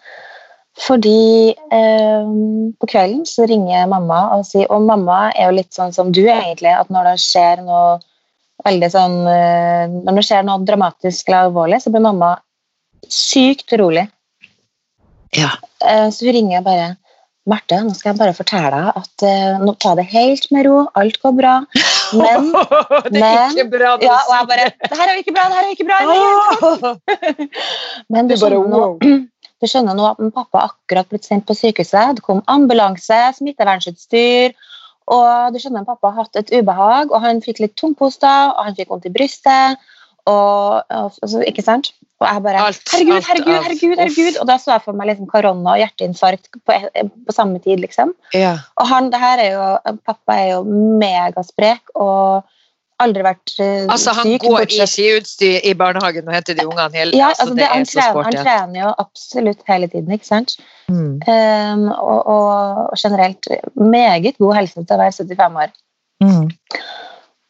[0.80, 2.30] Fordi eh,
[2.80, 6.24] på kvelden så ringer mamma og sier Og mamma er jo litt sånn som du,
[6.26, 6.72] egentlig.
[6.74, 8.00] At når det skjer noe
[8.66, 12.32] veldig sånn eh, Når det skjer noe dramatisk eller alvorlig, så blir mamma
[13.06, 14.08] sykt rolig.
[15.36, 15.52] Ja.
[15.84, 16.94] Eh, Så hun ringer bare
[17.44, 20.78] Marte, nå skal jeg bare fortelle deg at uh, nå ta det helt med ro,
[20.96, 21.54] alt går bra.
[22.20, 22.48] Men
[23.12, 25.34] det er men- ikke bra du ja, og jeg bare Det her er jo ikke
[25.36, 26.94] bra, det her er jo ikke bra.
[28.16, 28.82] Men du skjønner, nå,
[29.60, 32.16] du skjønner nå at min pappa akkurat blitt sendt på sykehuset.
[32.16, 34.56] Det kom ambulanse, smittevernutstyr.
[35.12, 38.70] Og du skjønner, at pappa har hatt et ubehag, og han fikk litt tungposter, og
[38.70, 39.84] han fikk vondt i brystet.
[40.30, 41.92] Og, og altså, Ikke sant?
[42.22, 43.96] Og jeg bare Alt, Herregud, alt herregud, herregud!
[43.98, 44.40] herregud.
[44.40, 46.78] Og da så jeg for meg liksom korona og hjerteinfarkt på,
[47.26, 48.14] på samme tid, liksom.
[48.32, 48.56] Ja.
[48.80, 50.62] Og han, det her er jo, pappa er jo
[51.02, 52.46] megasprek og
[53.02, 54.44] aldri vært uh, Altså, han syk.
[54.44, 57.68] går i bortsett- skiutstyr i barnehagen og henter de ungene hele ja, altså, altså, det,
[57.72, 60.56] han, er trener, han trener jo absolutt hele tiden, ikke sant?
[60.88, 61.18] Mm.
[61.26, 65.74] Um, og, og generelt meget god helse til å være 75 år.
[66.22, 66.52] Mm.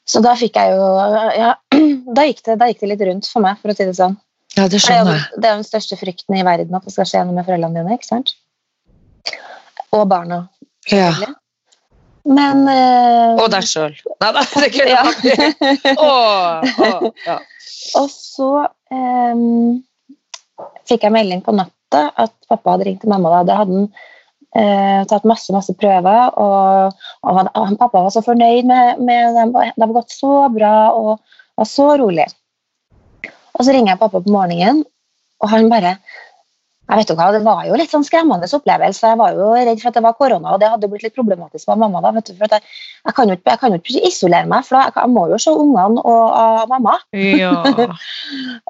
[0.09, 0.89] Så da fikk jeg jo
[1.39, 1.55] ja,
[2.17, 4.19] da, gikk det, da gikk det litt rundt for meg, for å si det sånn.
[4.55, 5.39] Ja, det er, skjønner jo, jeg.
[5.41, 7.81] det er jo den største frykten i verden at det skal skje noe med foreldrene
[7.81, 7.97] dine.
[7.97, 8.35] ikke sant?
[9.95, 10.45] Og barna.
[10.93, 11.11] Ja.
[12.25, 13.97] Men eh, Og deg sjøl.
[14.23, 15.03] Nei da, det kunne ja.
[15.29, 17.41] jeg Åh, åh, ja.
[18.01, 18.51] Og så
[18.95, 19.83] em,
[20.89, 23.33] fikk jeg melding på natta at pappa hadde ringt til mamma.
[23.33, 23.89] Da, Det hadde han
[24.59, 29.39] eh, tatt masse masse prøver, og, og han, han, pappa var så fornøyd med, med
[29.39, 29.55] dem.
[29.55, 31.17] Det har gått så bra og
[31.59, 32.29] var så rolig.
[33.55, 34.83] Og så ringer jeg pappa på morgenen,
[35.43, 35.99] og han bare
[36.85, 39.09] jeg vet jo hva, Det var jo litt sånn skremmende opplevelse.
[39.09, 41.71] Jeg var jo redd for at det var korona, og det hadde blitt litt problematisk
[41.71, 42.03] med mamma.
[42.05, 42.61] da, vet du, for jeg,
[43.07, 45.25] jeg, kan jo ikke, jeg kan jo ikke isolere meg, for da, jeg, jeg må
[45.33, 46.99] jo se ungene og, og mamma.
[47.41, 47.55] ja.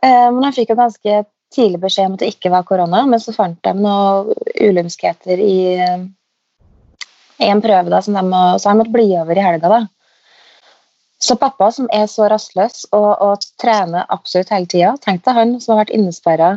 [0.04, 1.18] Eh, Men han fikk jo ganske
[1.54, 5.58] tidlig beskjed om at det ikke var korona, men så fant de noen ulymskheter i,
[5.80, 6.04] eh,
[7.40, 9.72] i en prøve, da, som de må, så han måtte bli over i helga.
[9.72, 9.82] da.
[11.24, 15.58] Så pappa, som er så rastløs og, og trener absolutt hele tida, tenk deg han
[15.62, 16.50] som har vært innesperra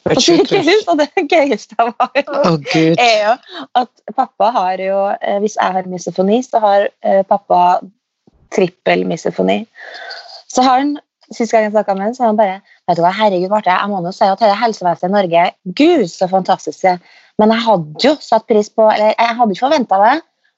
[0.00, 2.54] på sykehus, og det gøyeste var jo
[2.94, 3.34] er jo
[3.82, 7.80] at pappa har jo eh, Hvis jeg har misofoni, så har eh, pappa
[8.54, 9.64] trippel misofoni.
[10.48, 10.96] Så har han
[11.30, 12.56] Sist gang jeg snakka med ham, har han bare
[12.88, 15.44] vet du hva, herregud, Marte, jeg må nå si at hele helsevesenet i Norge
[15.78, 16.96] Gud, så fantastisk det.
[17.38, 20.16] Men jeg hadde jo satt pris på Eller jeg hadde ikke forventa det,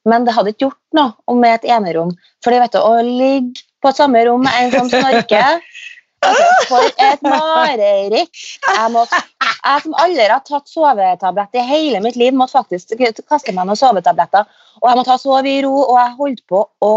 [0.09, 2.11] men det hadde ikke gjort noe om med et enerom.
[2.45, 5.61] Fordi vet du, å ligge på et samme rom med en som snorker
[6.27, 8.43] altså, For et mareritt!
[8.67, 12.97] Jeg, måtte, jeg som aldri har tatt sovetablett i hele mitt liv, måtte faktisk
[13.29, 14.49] kaste meg noen sovetabletter.
[14.81, 16.95] Og jeg måtte ha sove i ro, og jeg holdt på å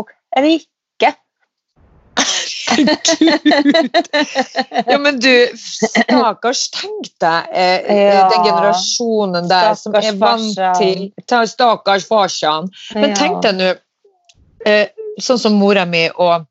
[2.70, 3.94] klikke.
[4.86, 8.26] Ja, men du, stakkars, tenk deg eh, Ja.
[8.32, 12.70] den generasjonen der som er vant til ta, Stakkars farsan.
[12.96, 13.72] Men tenk deg nå,
[14.66, 14.88] eh,
[15.22, 16.46] sånn som mora mi og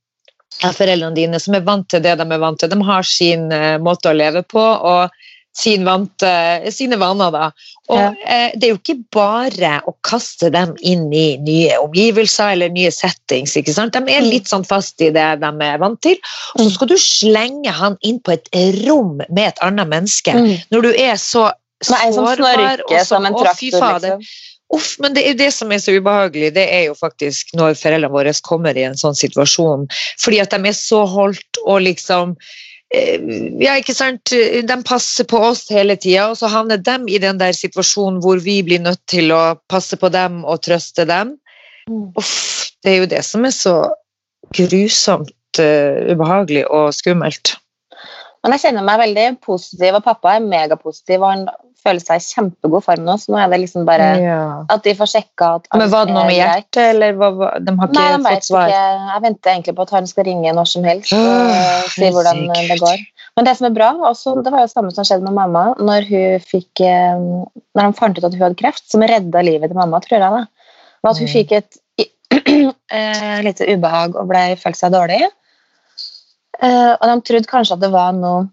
[0.62, 2.70] foreldrene dine, som er vant til det de er vant til.
[2.70, 5.10] De har sin eh, måte å leve på og
[5.54, 6.30] sin vante,
[6.74, 7.30] sine vaner.
[7.30, 7.50] da.
[7.88, 8.12] Og Ja.
[8.26, 12.90] eh, Det er jo ikke bare å kaste dem inn i nye omgivelser eller nye
[12.90, 13.54] settings.
[13.56, 13.92] ikke sant?
[13.92, 14.30] De er Mm.
[14.30, 16.16] litt sånn fast i det de er vant til.
[16.56, 16.72] Og så Mm.
[16.74, 18.48] skal du slenge han inn på et
[18.86, 20.32] rom med et annet menneske.
[20.32, 20.62] Mm.
[20.72, 21.52] Når du er så
[22.02, 24.18] en sårbar og så- som en Å, fy traktor, fader.
[24.18, 24.26] liksom.
[24.72, 28.10] Uff, men det er det som er så ubehagelig, det er jo faktisk når foreldrene
[28.10, 29.86] våre kommer i en sånn situasjon.
[30.18, 32.73] Fordi at de er så holdt og liksom eh,
[33.62, 34.30] Ja, ikke sant.
[34.30, 38.42] De passer på oss hele tida, og så havner de i den der situasjonen hvor
[38.44, 41.34] vi blir nødt til å passe på dem og trøste dem.
[41.90, 42.10] Mm.
[42.20, 43.76] Uff, det er jo det som er så
[44.54, 47.56] grusomt uh, ubehagelig og skummelt.
[48.44, 51.46] Men jeg kjenner meg veldig positiv, og pappa er megapositiv, og han
[51.84, 54.64] føler seg i kjempegod form nå, så nå er det liksom bare Ja.
[54.72, 57.50] at de får sjekka at Men var det noe med er hjertet, eller hva, hva,
[57.60, 58.68] de har ikke Nei, fått svar?
[58.72, 59.10] ikke.
[59.12, 62.78] Jeg venter egentlig på at han skal ringe når som helst og si hvordan det
[62.80, 63.04] går.
[63.36, 65.64] Men det som er bra, også, det var jo det samme som skjedde med mamma
[65.78, 67.22] når hun fikk eh,
[67.74, 70.22] når han fant ut at hun hadde kreft, som redda livet til mamma, tror jeg.
[70.22, 70.44] da,
[71.04, 71.32] Og at hun Mm.
[71.34, 71.80] fikk et
[72.94, 75.22] uh, lite ubehag og ble, følte seg dårlig.
[76.62, 78.46] Uh, og de trodde kanskje at det var noe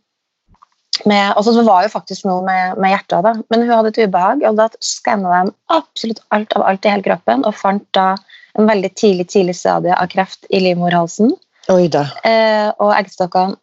[1.06, 3.34] med, altså Det var jo faktisk noe med, med hjertet, da.
[3.50, 4.44] men hun hadde et ubehag.
[4.50, 8.16] og Da skanna de absolutt alt av alt i hele kroppen og fant da
[8.60, 11.32] en veldig tidlig tidlig stadie av kreft i livmorhalsen
[11.72, 12.02] Oi da.
[12.28, 13.56] eh, og eggstokkene.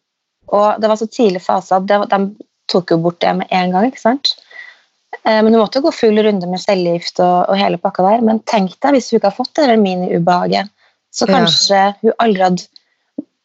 [0.49, 2.21] Og det var så tidlig fase at det, de
[2.73, 3.87] tok jo bort det med en gang.
[3.91, 4.31] ikke sant?
[5.25, 8.25] Eh, men hun måtte jo gå full runde med cellegift og, og hele pakka der.
[8.25, 10.71] Men tenk deg hvis hun ikke har fått det mini-ubehaget,
[11.13, 11.35] så Ja.
[11.39, 12.67] kanskje hun aldri hadde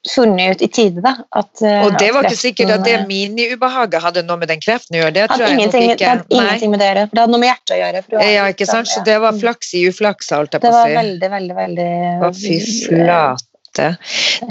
[0.09, 3.05] funnet ut i tide da, at eh, Og det var ikke sikkert at det eh,
[3.07, 5.13] miniubehaget hadde noe med den kreften å gjøre.
[5.15, 7.05] Det tror jeg nok ingenting, det hadde ingenting med det å gjøre.
[7.13, 8.03] Det hadde noe med hjertet å gjøre.
[8.33, 8.91] Ja, ikke sant?
[8.91, 11.89] Så det var flaks i uflaks, holdt jeg på Det var veldig, veldig, veldig
[12.19, 13.89] Å, fy flate.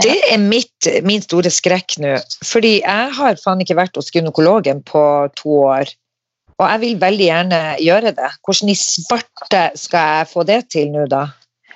[0.02, 2.16] Det er mitt, min store skrekk nå.
[2.46, 5.04] Fordi jeg har faen ikke vært hos gynekologen på
[5.38, 5.92] to år.
[6.58, 8.32] Og jeg vil veldig gjerne gjøre det.
[8.46, 11.26] Hvordan i svarte skal jeg få det til nå, da?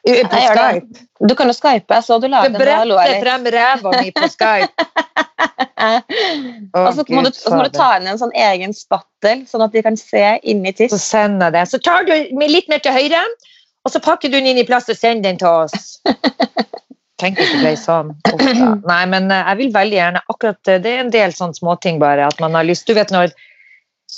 [0.06, 0.38] På.
[0.38, 1.04] Skype?
[1.26, 2.66] Du kan jo skype, jeg så du la Det den.
[2.68, 4.86] da lo bretter frem ræva mi på Skype.
[6.76, 9.82] oh, og så må, må du ta inn en sånn egen spattel, sånn at de
[9.82, 11.64] kan se inni Så sender jeg det.
[11.72, 12.14] Så tar du
[12.46, 13.24] litt mer til høyre,
[13.86, 15.98] og så pakker du den inn i plast og sender den til oss.
[17.20, 18.10] Tenk hvis det ble sånn.
[18.28, 18.48] Uff.
[18.84, 22.00] Nei, men eh, jeg vil veldig gjerne akkurat eh, Det er en del sånne småting
[22.02, 22.26] bare.
[22.28, 23.32] At man har lyst Du vet når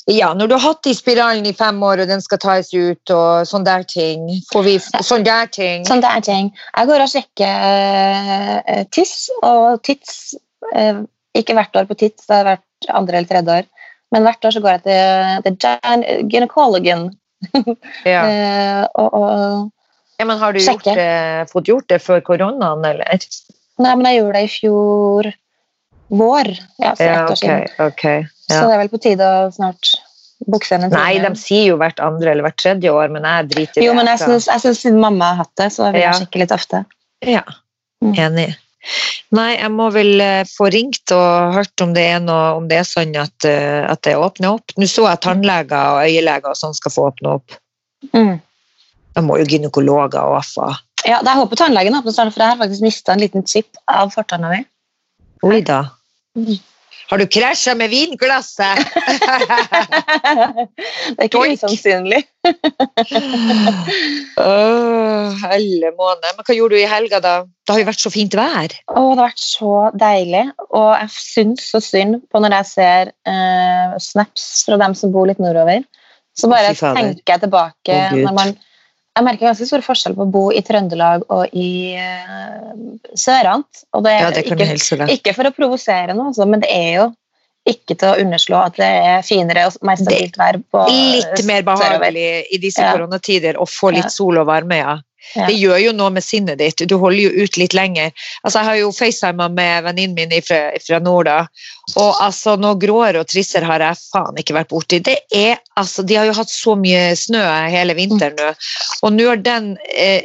[0.08, 3.12] ja, når du har hatt i spiralen i fem år, og den skal tas ut,
[3.12, 4.26] og sånne der ting.
[4.52, 5.84] Får vi sånne der ting?
[5.88, 6.50] Sånn det er ting.
[6.72, 10.34] Jeg går og sjekker eh, tiss og tits.
[10.74, 11.02] eh,
[11.38, 13.68] ikke hvert år på tits, det har vært andre eller tredje år.
[14.14, 17.08] Men hvert år så går jeg til, til gyn- gynekologen.
[18.08, 18.22] Ja.
[18.32, 19.68] Eh, og, og,
[20.18, 23.28] ja, men har du gjort det, fått gjort det før koronaen, eller?
[23.78, 25.28] nei, men jeg gjorde det i fjor
[26.10, 26.48] vår.
[26.78, 27.38] Ja, så Ja, ett år ok.
[27.38, 27.68] siden.
[27.78, 28.02] ok.
[28.48, 28.66] Så Ja.
[28.66, 29.94] det er vel på tide å snart
[30.48, 33.82] bukse en Nei, de sier jo hvert andre eller hvert tredje år, men jeg driter
[33.82, 36.00] i Jo, men jeg så- syns, jeg syns siden mamma har hatt det, så vil
[36.00, 36.18] jeg Ja.
[36.20, 36.84] sjekke litt ofte.
[37.22, 37.42] Ja,
[38.02, 38.14] Mm.
[38.14, 38.56] enig.
[39.32, 42.78] Nei, jeg må vel eh, få ringt og hørt om det er, noe, om det
[42.78, 44.72] er sånn at, eh, at det åpner opp.
[44.78, 47.50] Nå så jeg tannleger og øyeleger og sånn skal få åpne opp.
[48.14, 48.40] Mm.
[49.14, 52.56] Da må jo gynekologer og AFA Ja, det er håpet tannlegen åpner snart, for jeg
[52.56, 54.64] har faktisk mista en liten chip av fortanna mi.
[55.44, 55.90] Oi da.
[57.08, 58.82] Har du krasja med vinglasset?
[61.08, 61.56] det er ikke Doink.
[61.56, 62.20] usannsynlig.
[64.36, 66.26] oh, helle måned.
[66.28, 67.34] Men hva gjorde du i helga, da?
[67.48, 68.76] Det har jo vært så fint vær.
[68.92, 73.12] Oh, det har vært så deilig, og jeg syns så synd på når jeg ser
[73.32, 75.80] eh, snaps fra dem som bor litt nordover.
[76.38, 78.58] Så bare tenker jeg tilbake oh, når man
[79.18, 82.68] Jeg merker ganske stor forskjell på å bo i Trøndelag og i uh,
[83.18, 83.80] Sørant.
[83.96, 86.92] Og det er Ja, det ikke, ikke for å provosere noe, altså, men det er
[87.00, 87.08] jo
[87.68, 91.66] ikke til å underslå at det er finere og mer stabilt vær på Litt mer
[91.66, 92.94] behagelig i disse Ja.
[92.94, 94.94] koronatider å få litt sol og varme, ja.
[95.34, 95.46] Ja.
[95.48, 96.84] Det gjør jo noe med sinnet ditt.
[96.88, 98.12] Du holder jo ut litt lenger.
[98.42, 101.38] Altså, jeg har jo facetima med venninnen min fra, fra Norda.
[101.96, 105.00] Og altså, noe gråere og trissere har jeg faen ikke vært borti.
[105.04, 108.52] Det er, altså, de har jo hatt så mye snø hele vinteren nå.
[109.04, 110.24] Og nå har den eh,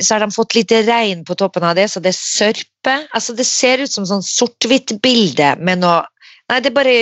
[0.00, 2.98] Så har de fått litt regn på toppen av det, så det er sørpe.
[3.10, 6.04] Altså, det ser ut som sånn sort-hvitt-bilde med noe
[6.46, 6.94] Nei, det er bare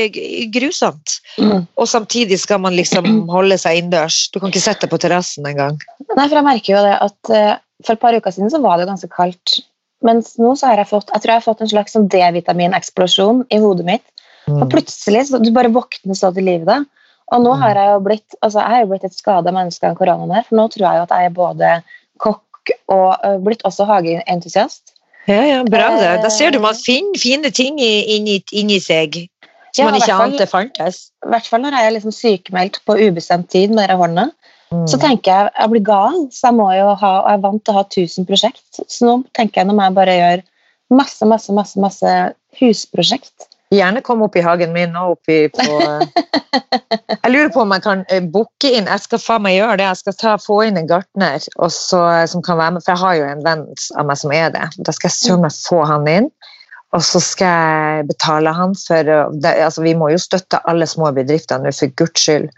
[0.55, 1.19] grusomt.
[1.37, 1.67] Mm.
[1.77, 4.25] Og samtidig skal man liksom holde seg innendørs.
[4.33, 5.77] Du kan ikke sette deg på terrassen engang.
[6.15, 7.53] Nei, for jeg merker jo det at uh,
[7.85, 9.59] for et par uker siden så var det jo ganske kaldt.
[10.05, 13.45] Mens nå så har jeg fått jeg tror jeg har fått en slags sånn D-vitamineksplosjon
[13.53, 14.07] i hodet mitt.
[14.53, 16.69] Og plutselig så du bare våkner så til livet.
[16.69, 16.83] da.
[17.33, 19.97] Og nå har jeg jo blitt altså jeg har jo blitt et skada menneske av
[20.01, 21.71] koronaen her, for nå tror jeg jo at jeg er både
[22.21, 24.95] kokk og uh, blitt også hageentusiast.
[25.25, 26.09] Ja, ja, bra det.
[26.21, 26.63] Da ser du Eh.
[26.63, 29.17] man finner fine ting inni, inni seg
[29.75, 31.01] som Ja, man ikke ante fantes.
[31.27, 34.27] I hvert fall når jeg er liksom sykemeldt på ubestemt tid med denne hånda.
[34.91, 37.63] Så tenker jeg jeg blir gal, så jeg må jo ha, og jeg er vant
[37.63, 38.81] til å ha 1000 prosjekt.
[38.91, 40.45] Så nå tenker jeg nå må jeg bare gjøre
[40.95, 42.15] masse, masse, masse, masse
[42.59, 43.49] husprosjekt.
[43.75, 45.65] Gjerne kom opp i hagen min og oppi på
[47.25, 49.87] Jeg lurer på om jeg kan eh, booke inn Jeg skal faen meg gjøre det.
[49.89, 53.17] Jeg skal ta, få inn en gartner også, som kan være med, for jeg har
[53.19, 53.65] jo en venn
[53.99, 54.69] av meg som er det.
[54.79, 56.29] Da skal jeg søren meg få han inn.
[56.95, 61.11] Og så skal jeg betale han for det, altså Vi må jo støtte alle små
[61.17, 62.51] bedrifter nå, for guds skyld.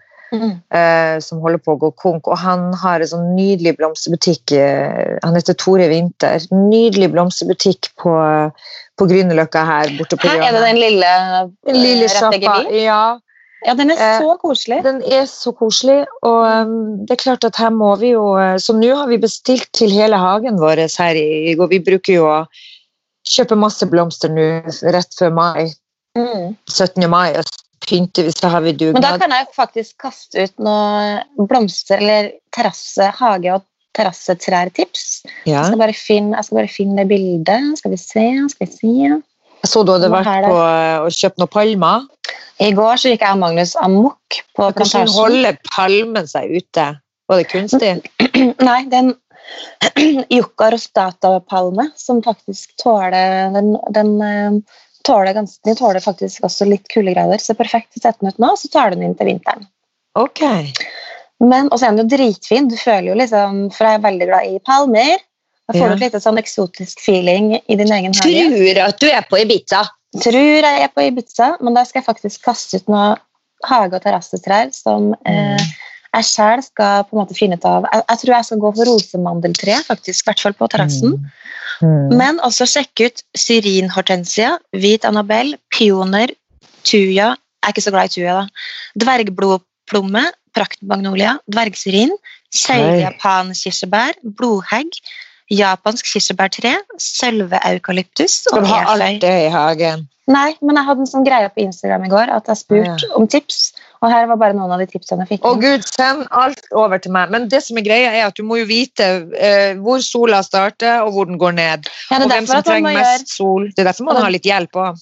[0.75, 2.29] eh, som holder på å gå konk.
[2.29, 4.53] Og han har en sånn nydelig blomsterbutikk.
[4.53, 6.43] eh, han heter Tore Winther.
[6.51, 8.17] Nydelig blomsterbutikk på,
[8.99, 11.13] på Grünerløkka her borte på Her er det den lille,
[11.65, 12.59] Den lille eh, sjappa.
[12.75, 13.19] Ja,
[13.67, 14.83] Ja, den er så koselig.
[14.85, 16.05] den er så koselig.
[16.23, 19.71] Og um, det er klart at her må vi jo Så nå har vi bestilt
[19.73, 21.71] til hele hagen vår her i går.
[21.73, 22.45] Vi bruker jo å
[23.27, 24.49] kjøpe masse blomster nå
[24.95, 25.71] rett før mai.
[26.17, 26.57] Mm.
[26.71, 27.07] 17.
[27.13, 27.37] mai.
[27.37, 27.45] Og
[27.87, 32.01] pynte pynter vi, så har vi Men da kan jeg faktisk kaste ut noen blomster-
[32.01, 35.25] eller terrasse, hage- og terrassetrærtips.
[35.47, 35.61] Ja.
[35.61, 37.79] Jeg, skal bare finne, jeg skal bare finne det bildet.
[37.79, 39.23] Skal vi se, skal vi se.
[39.63, 42.07] Jeg så du hadde Hva vært på eh, og kjøpt noen palmer.
[42.63, 46.87] I går så gikk jeg og Magnus amok på Hvordan holder palmen seg ute?
[47.27, 47.93] Var det kunstig?
[48.69, 49.15] Nei, den
[50.37, 54.59] Yucca rostata-palme som faktisk tåler den, den eh,
[55.07, 57.39] tåler, ganske, den tåler faktisk også litt kuldegrader.
[57.43, 59.69] Så er perfekt å sette den ut nå, så tar du den inn til vinteren.
[60.19, 60.43] Ok.
[61.45, 62.69] Men og så er den jo dritfin.
[62.71, 65.19] Du føler jo liksom, For jeg er veldig glad i palmer.
[65.67, 65.89] Da får Ja.
[65.89, 68.23] du et lite sånn eksotisk feeling i din egen hage.
[68.23, 69.83] Tror at du er på Ibiza.
[70.23, 73.17] Tror jeg er på Ibiza, men da skal jeg faktisk kaste ut noe
[73.67, 75.59] hage- og terrassetrær som eh,
[76.17, 77.87] jeg sjøl skal på en måte finne ut av.
[77.93, 81.19] Jeg, jeg tror jeg skal gå for rosemandeltre, faktisk, i hvert fall på terrassen.
[81.83, 82.17] Mm.
[82.17, 86.33] Men også sjekke ut syrinhortensia, hvit annabelle, pioner,
[86.87, 87.35] tuja
[87.67, 88.67] Jeg er ikke så glad i tuja, da.
[89.03, 90.21] Dvergblodplomme,
[90.55, 92.13] praktmagnolia, dvergsyrin,
[92.55, 95.01] sørjapankirsebær, blodhegg,
[95.51, 100.07] japansk kirsebærtre, sølveeukalyptus Skal og du ha alt det i hagen?
[100.31, 103.13] Nei, men jeg hadde en sånn greie på Instagram i går at jeg spurte Ja.
[103.15, 103.66] om tips.
[104.03, 105.47] Og her var bare noen av de tipsene jeg fikk.
[105.49, 107.31] Å Gud, send alt over til meg.
[107.33, 111.01] Men det som er greia er at du må jo vite eh, hvor sola starter,
[111.07, 111.89] og hvor den går ned.
[112.11, 113.71] Ja, Og hvem som trenger mest mest sol.
[113.73, 115.01] Det er derfor man har litt hjelp òg.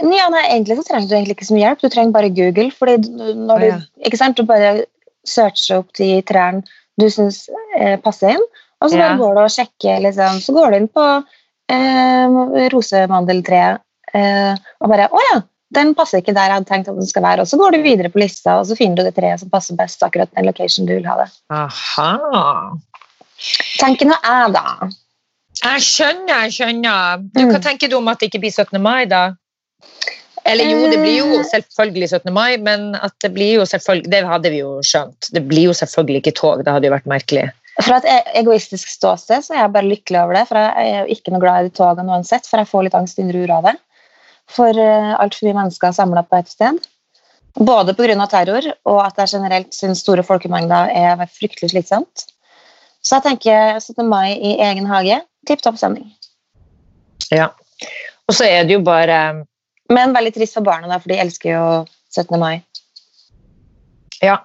[0.00, 1.82] Ja, nei, egentlig så trenger du egentlig ikke så mye hjelp.
[1.84, 2.70] Du trenger bare Google.
[2.72, 2.96] fordi
[3.36, 3.78] når du, Ja.
[4.08, 4.86] ikke sant, du bare
[5.28, 6.64] searcher opp de trærne
[6.98, 7.44] du syns
[7.78, 8.44] eh, passer inn,
[8.82, 9.18] og så bare Ja.
[9.20, 10.00] går du og sjekker.
[10.02, 10.40] Liksom.
[10.40, 11.06] Så går du inn på
[11.68, 13.80] eh, rosemandeltreet
[14.14, 15.40] eh, og bare Å ja,
[15.72, 17.44] den passer ikke der jeg hadde tenkt at den skal være.
[17.44, 19.76] Og så går du videre på lista, og så finner du det treet som passer
[19.78, 21.28] best akkurat den location du vil ha det.
[21.50, 22.10] Aha.
[23.80, 24.90] Tenker nå jeg, da.
[25.62, 27.22] Jeg skjønner, jeg skjønner.
[27.32, 27.62] Du, Hva Mm.
[27.62, 28.80] tenker du om at det ikke blir 17.
[28.82, 29.22] mai, da?
[30.44, 32.32] Eller jo, det blir jo selvfølgelig 17.
[32.34, 35.28] mai, men at det blir jo selvfølgelig Det hadde vi jo skjønt.
[35.32, 36.64] Det blir jo selvfølgelig ikke tog.
[36.64, 37.44] Det hadde jo vært merkelig.
[37.80, 41.14] Fra et egoistisk ståsted så er jeg bare lykkelig over det, for jeg er jo
[41.14, 43.62] ikke noe glad i de togene uansett, for jeg får litt angst inni ur av
[43.70, 43.76] det.
[44.50, 46.80] For uh, altfor mye mennesker samla på ett sted.
[47.54, 48.26] Både pga.
[48.26, 52.26] terror og at jeg generelt syns store folkemengder er fryktelig slitsomt.
[53.02, 54.06] Så jeg tenker 17.
[54.08, 55.20] mai i egen hage.
[55.46, 56.12] Tipp topp stemning.
[57.30, 57.50] Ja.
[58.28, 59.44] Og så er det jo bare
[59.92, 61.64] Men veldig trist for barna, da, for de elsker jo
[62.14, 62.38] 17.
[62.40, 62.62] mai.
[64.22, 64.38] Ja.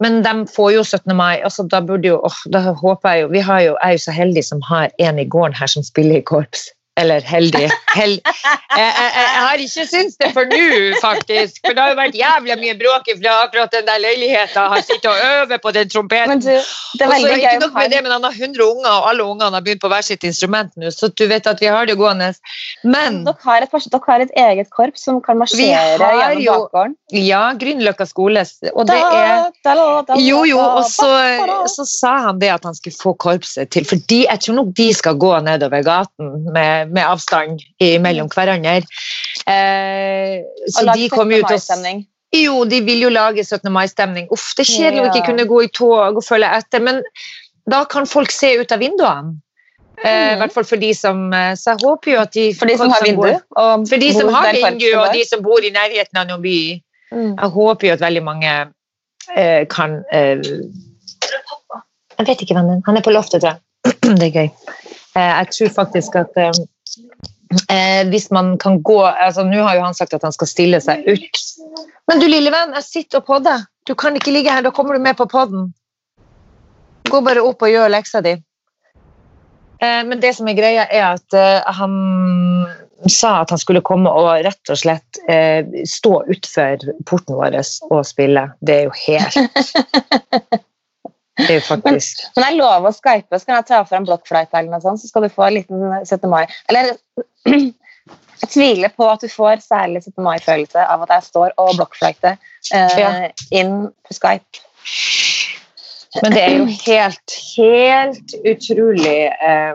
[0.00, 1.16] Men de får jo 17.
[1.16, 1.42] mai.
[1.42, 4.10] altså Da burde jo, åh, da håper jeg jo Vi har jo, er jo så
[4.10, 6.70] heldig som har en i gården her som spiller i korps.
[6.96, 7.68] Eller heldig.
[7.94, 8.12] Hel,
[8.78, 10.66] jeg, jeg, jeg har ikke syntes det for nå,
[11.02, 11.56] faktisk.
[11.64, 14.68] For det har jo vært jævlig mye bråk fra akkurat den der leiligheta.
[14.70, 16.30] Har sittet og øvd på den trompeten.
[16.30, 19.08] Men du, det er Også, ikke nok med det, men han har 100 unger, og
[19.10, 21.90] alle ungene har begynt på hver sitt instrument nå, så du vet at vi har
[21.90, 22.30] det gående.
[22.86, 26.56] Men Dere har, et, dere har et eget korps som kan marsjere har gjennom jo-
[26.62, 26.94] bakgården.
[27.24, 29.50] ja, Grünerløkka skole, og det er
[30.22, 31.10] Jo, jo, og så,
[31.74, 34.88] så sa han det at han skulle få korpset til Fordi jeg tror nok de
[34.94, 37.60] skal gå nedover gaten med, med avstand
[38.02, 38.82] mellom hverandre.
[39.46, 41.46] Eh, så Og de kom jo 17.
[41.46, 42.04] til mai-stemning.
[42.34, 43.70] Jo, de vil jo lage 17.
[43.72, 44.26] mai-stemning.
[44.34, 47.02] Uff, det er kjedelig å ikke kunne gå i tog og følge etter, men
[47.70, 49.36] da kan folk se ut av vinduene.
[50.04, 50.38] Eh, I Mhm.
[50.40, 52.90] hvert fall for de som eh, Så jeg håper jo at de For de som
[52.90, 53.40] har vindu.
[53.56, 56.82] og For de som har vindu, og de som bor i nærheten av noen by.
[57.12, 57.36] Mm.
[57.38, 58.50] Jeg håper jo at veldig mange
[59.36, 60.42] eh, kan eh,
[62.18, 62.82] Jeg vet ikke hvem det er.
[62.86, 63.60] Han er på loftet, tror jeg.
[64.18, 64.50] det er gøy.
[65.16, 66.36] Eh, jeg tror faktisk at
[67.70, 70.80] eh, hvis man kan gå altså Nå har jo han sagt at han skal stille
[70.84, 71.44] seg ut.
[72.10, 73.64] Men du lille venn, jeg sitter og podder.
[73.88, 75.72] Du kan ikke ligge her, da kommer du med på podden.
[77.10, 78.36] Gå bare opp og gjør leksa di.
[79.82, 81.94] Eh, men det som er greia, er at eh, han
[83.10, 87.58] sa at han skulle komme og rett og slett eh, stå utfor porten vår
[87.90, 88.48] og spille.
[88.64, 90.64] Det er jo helt
[91.38, 94.60] Det er jo faktisk Men jeg lover å skype, så kan jeg ta fram blokkfløyta
[94.60, 96.28] eller noe sånt, så skal du få en liten 17.
[96.30, 96.44] mai.
[96.70, 96.92] Eller
[98.44, 100.20] jeg tviler på at du får særlig 17.
[100.22, 103.10] mai-følelse av at jeg står og blokkfløyter eh, Ja.
[103.50, 104.62] inn på Skype.
[106.22, 109.74] Men det er jo helt, helt utrolig eh,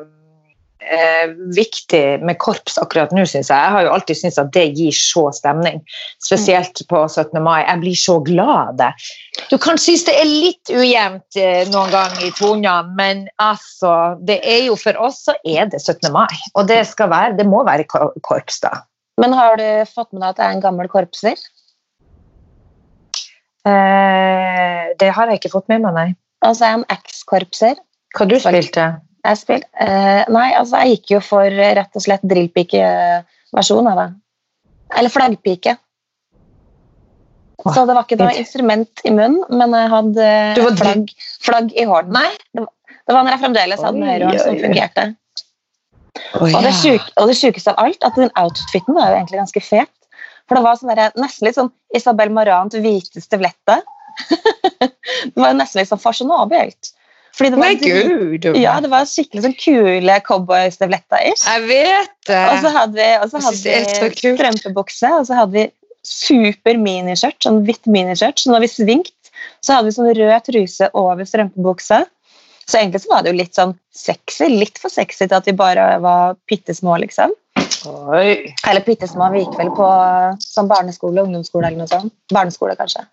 [0.89, 3.55] eh, viktig med korps akkurat nå, syns jeg.
[3.55, 5.81] Jeg har jo alltid syntes at det gir så stemning.
[6.25, 7.37] Spesielt på 17.
[7.45, 7.61] mai.
[7.63, 8.89] Jeg blir så glad av det.
[9.51, 14.39] Du kan synes det er litt ujevnt eh, noen gang i tonene, men altså Det
[14.43, 16.09] er jo for oss så er det 17.
[16.13, 16.29] mai.
[16.55, 18.83] Og det skal være, det må være korps, da.
[19.19, 21.37] Men har du fått med deg at jeg er en gammel korpser?
[23.67, 26.09] Eh, det har jeg ikke fått med meg, nei.
[26.45, 27.79] Altså, en ekskorpser.
[28.15, 28.87] Hva du spilte
[29.27, 33.99] Jeg spilt, uh, nei, altså, jeg gikk jo for eh, rett og slett drillpike-versjon av
[33.99, 34.09] det.
[34.99, 35.75] Eller flaggpike.
[37.59, 40.27] Så det var ikke noe instrument i munnen, men jeg hadde
[40.79, 41.09] flagg,
[41.43, 42.15] flagg i hånden.
[42.15, 45.05] Nei, det var, det var når jeg fremdeles hadde høyrehånd som fungerte.
[46.39, 46.95] Og det, ja.
[47.19, 49.91] og det sjukeste av alt, at den outfiten var jo egentlig ganske fet.
[50.47, 53.83] For det var sånn der, nesten litt sånn Isabel Marant hvite støvletter.
[54.79, 56.93] det var nesten litt sånn fasjonabelt.
[57.39, 58.47] Fordi det var, Nei, gud!
[58.59, 61.21] Ja, det var skikkelig sånn kule cowboystøvletter.
[61.29, 61.45] ish.
[61.47, 62.39] Jeg vet det!
[62.51, 65.63] Og så hadde vi, og så hadde vi strømpebukse, og så hadde vi
[66.03, 68.43] super miniskjørt, sånn hvitt miniskjørt.
[68.43, 69.31] Så når vi svingte,
[69.63, 72.01] så hadde vi sånn rød truse over strømpebuksa.
[72.69, 75.55] Så egentlig så var det jo litt sånn sexy, litt for sexy til at vi
[75.57, 77.31] bare var bitte små, liksom.
[77.87, 78.51] Oi.
[78.67, 79.87] Eller bitte små, vi gikk vel på
[80.43, 82.13] sånn barneskole, ungdomsskole eller noe sånt.
[82.35, 83.07] Barneskole, kanskje.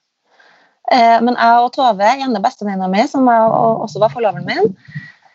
[0.92, 3.50] Eh, men jeg og Tove, ene bestevenninna mi, som jeg,
[3.86, 4.74] også var forloveren min,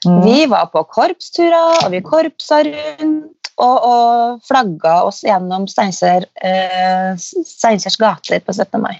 [0.02, 0.24] Mm.
[0.26, 7.12] vi var på korpsturer, og vi korpsa rundt og, og flagga oss gjennom Steinkjer, eh,
[7.22, 8.82] Steinkjers gater på 17.
[8.82, 8.95] mai.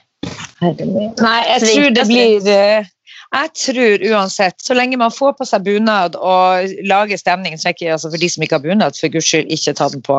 [0.62, 2.45] Nei, jeg tror det blir
[3.32, 7.94] Jeg tror uansett, så lenge man får på seg bunad og lager stemning så ikke,
[7.94, 10.18] altså For de som ikke har bunad, for guds skyld, ikke ta den på.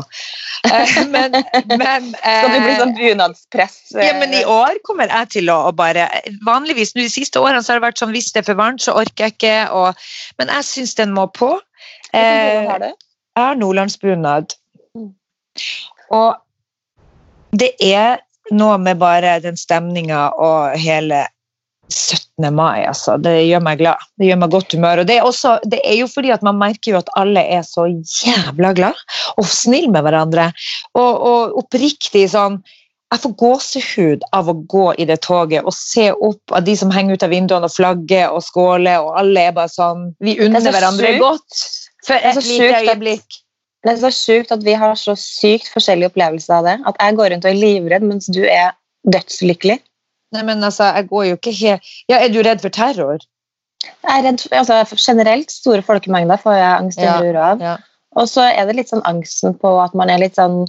[0.65, 1.37] Eh, men,
[1.77, 3.77] men Skal du bli sånn bunadspress?
[4.01, 6.07] Ja, men I år kommer jeg til å, å bare
[6.47, 8.97] Vanligvis de siste årene så har det vært sånn hvis det er for varmt, så
[8.97, 9.59] orker jeg ikke.
[9.77, 10.09] Og,
[10.41, 11.53] men jeg syns den må på.
[12.17, 12.65] Eh?
[12.65, 12.97] Jeg
[13.37, 14.57] har nordlandsbunad.
[14.97, 15.13] Mm.
[16.17, 18.25] Og det er
[18.57, 21.27] noe med bare den stemninga og hele
[21.93, 22.49] 17.
[22.55, 23.17] mai, altså.
[23.23, 24.03] Det gjør meg glad.
[24.19, 25.03] Det gjør meg godt humør.
[25.03, 27.65] Og det er, også, det er jo fordi at man merker jo at alle er
[27.67, 29.03] så jævla glad
[29.37, 30.51] og snille med hverandre.
[30.99, 32.63] Og, og oppriktig sånn
[33.13, 36.93] jeg får gåsehud av å gå i det toget og se opp av de som
[36.95, 40.65] henger ut av vinduene og flagger og skåler, og alle er bare sånn Vi unner
[40.65, 41.21] hverandre sykt.
[41.21, 41.59] godt
[42.07, 43.41] for et lite øyeblikk.
[43.83, 46.77] Det er så sjukt at vi har så sykt forskjellige opplevelser av det.
[46.89, 48.73] At jeg går rundt og er livredd, mens du er
[49.11, 49.81] dødslykkelig.
[50.33, 53.25] Nei, men altså, jeg går jo ikke helt Ja, er du redd for terror?
[53.85, 57.61] Jeg er redd for, altså, generelt store folkemengder får jeg angst Ja, og uro av.
[57.65, 57.77] ja.
[58.17, 60.67] Og så er det litt sånn angsten på at man er litt sånn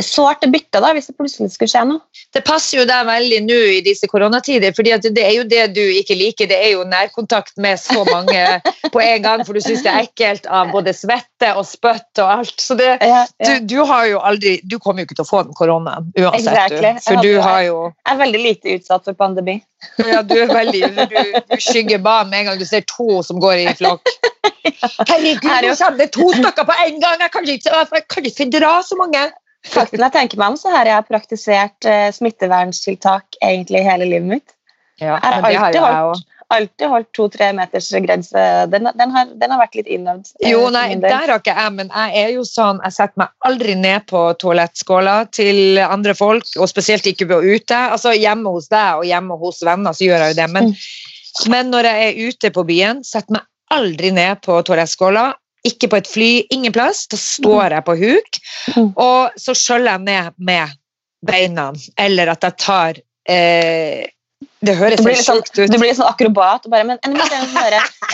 [0.00, 2.00] sårt bytte da, hvis det plutselig skulle skje noe.
[2.32, 5.82] Det passer jo deg veldig nå i disse koronatider, fordi det er jo det du
[5.82, 6.48] ikke liker.
[6.48, 8.62] Det er jo nærkontakt med så mange
[8.94, 12.32] på en gang, for du syns det er ekkelt av både svette og spytt og
[12.38, 12.56] alt.
[12.60, 13.58] Så det, Ja, du, ja.
[13.60, 16.94] du har jo aldri Du kommer jo ikke til å få den koronaen uansett, Exactly.
[16.96, 17.04] du.
[17.04, 19.60] For du har jo Jeg er veldig lite utsatt for pandemi.
[20.00, 21.16] Ja, du er veldig Du,
[21.52, 24.08] du skygger bare med en gang du ser to som går i flokk.
[25.10, 27.20] Herregud, Her er nå kommer det to stykker på en gang!
[27.20, 29.24] Jeg kan ikke, jeg kan ikke fordra så mange!
[29.72, 34.54] Når jeg tenker meg om, så har jeg praktisert uh, smitteverntiltak egentlig hele livet mitt.
[35.00, 38.42] Ja, Jeg har alltid det har jeg holdt, alltid holdt to-tre meters grense.
[38.70, 40.28] Den, den, har, den har vært litt innøvd.
[40.38, 43.32] eh, Jo, nei, der har ikke jeg, men jeg er jo sånn Jeg setter meg
[43.48, 47.74] aldri ned på toalettskåla til andre folk, og spesielt ikke ute.
[47.74, 50.50] Altså Hjemme hos deg og hjemme hos venner, så gjør jeg jo det.
[50.54, 50.70] Men,
[51.50, 55.32] men når jeg er ute på byen, setter meg aldri ned på toalettskåla.
[55.64, 57.06] Ikke på et fly, ingen plass.
[57.08, 58.40] Da står jeg på huk,
[58.76, 58.92] Mm.
[58.96, 60.68] og så skjøller jeg ned med
[61.24, 62.94] beina, eller at jeg tar
[63.28, 64.06] eh,
[64.64, 65.70] Det høres så helt sånn, sjukt ut.
[65.72, 66.66] du blir litt sånn akrobat.
[66.72, 67.22] Bare, men en en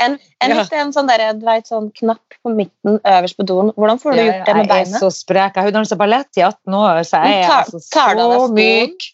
[0.00, 0.64] en, en, Ja.
[0.80, 3.72] en sånn, der, vet, sånn knapp på midten øverst på doen.
[3.76, 5.54] Hvordan får du gjort det med jeg er så sprek.
[5.54, 9.10] Jeg har jo danset ballett i 18 år, så jeg er tar- altså så myk.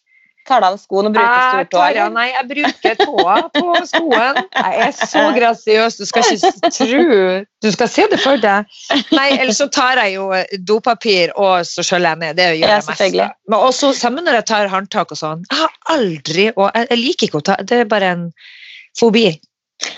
[0.47, 1.79] Tar du av skoen og bruker Jeg stortå?
[1.79, 2.15] tar, ja, eller?
[2.15, 4.37] nei, jeg bruker tåa på skoen.
[4.55, 5.97] Jeg er så grasiøs.
[5.99, 7.07] Du skal ikke tro
[7.67, 8.69] Du skal se det for deg.
[9.17, 10.29] Nei, Ellers så tar jeg jo
[10.71, 12.39] dopapir og så skjøller jeg ned.
[12.39, 13.41] Det gjør Ja, jeg mest.
[13.51, 15.43] Men også sammen når jeg tar håndtak og sånn.
[15.51, 18.25] Jeg har aldri og jeg, jeg liker ikke å ta Det er bare en
[18.99, 19.27] fobi.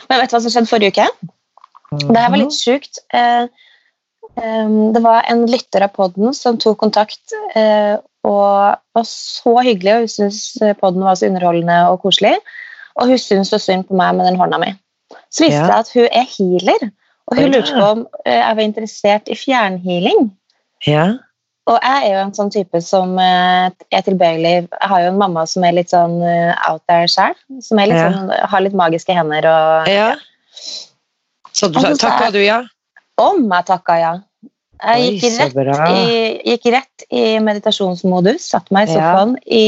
[0.08, 1.10] Men vet du hva som skjedde forrige uke?
[2.08, 2.98] Det her var litt sjukt.
[3.16, 3.44] Eh,
[4.94, 7.96] det var en lytter av podden som tok kontakt eh,
[8.28, 12.34] og var så hyggelig, og hun syntes podden var så underholdende og koselig.
[12.98, 14.72] Og hun syntes så synd på meg med den hånda mi.
[15.32, 15.78] Så viste det Ja.
[15.78, 16.90] at hun er healer,
[17.28, 20.30] og hun lurte på om eh, jeg var interessert i fjernhealing.
[20.86, 21.06] Ja.
[21.68, 25.18] Og jeg er jo en sånn type som eh, er tilbøyelig Jeg har jo en
[25.20, 27.34] mamma som er litt sånn eh, out there sjøl.
[27.60, 28.08] Som er litt Ja.
[28.12, 30.14] sånn, har litt magiske hender og ja.
[31.52, 32.62] Så du, takka du ja?
[33.18, 34.12] Om jeg takka ja.
[34.78, 39.24] Jeg gikk Oi, rett, i, gikk rett i meditasjonsmodus, satte meg i Ja.
[39.46, 39.64] i,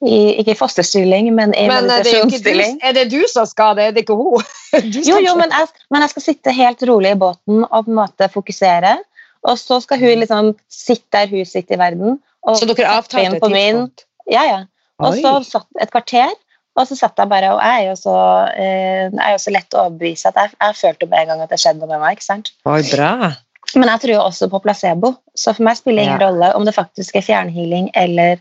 [0.00, 2.78] i Ikke i fosterstilling, men i Men er det, du, meditasjonsstilling.
[2.82, 4.42] er det du som skal det, er det ikke hun?
[5.10, 7.98] Jo, jo, men jeg, men jeg skal sitte helt rolig i båten og på en
[8.00, 8.96] måte fokusere.
[9.44, 12.18] Og så skal hun liksom sitte der hun sitter i verden.
[12.44, 14.06] Og Så dere avtalte et tidspunkt?
[14.30, 14.60] Ja, ja.
[15.00, 15.20] Og Oi.
[15.20, 16.32] så satt et kvarter,
[16.76, 18.16] og så satt jeg bare Og jeg er jo så,
[18.56, 21.40] eh, jeg er jo så lett å overbevise at jeg, jeg følte med en gang
[21.44, 22.16] at det skjedde noe med meg.
[22.18, 22.52] ikke sant?
[22.68, 23.32] Oi, bra.
[23.76, 26.26] Men jeg tror også på placebo, så for meg spiller det ingen Ja.
[26.28, 28.40] rolle om det faktisk er fjernhealing eller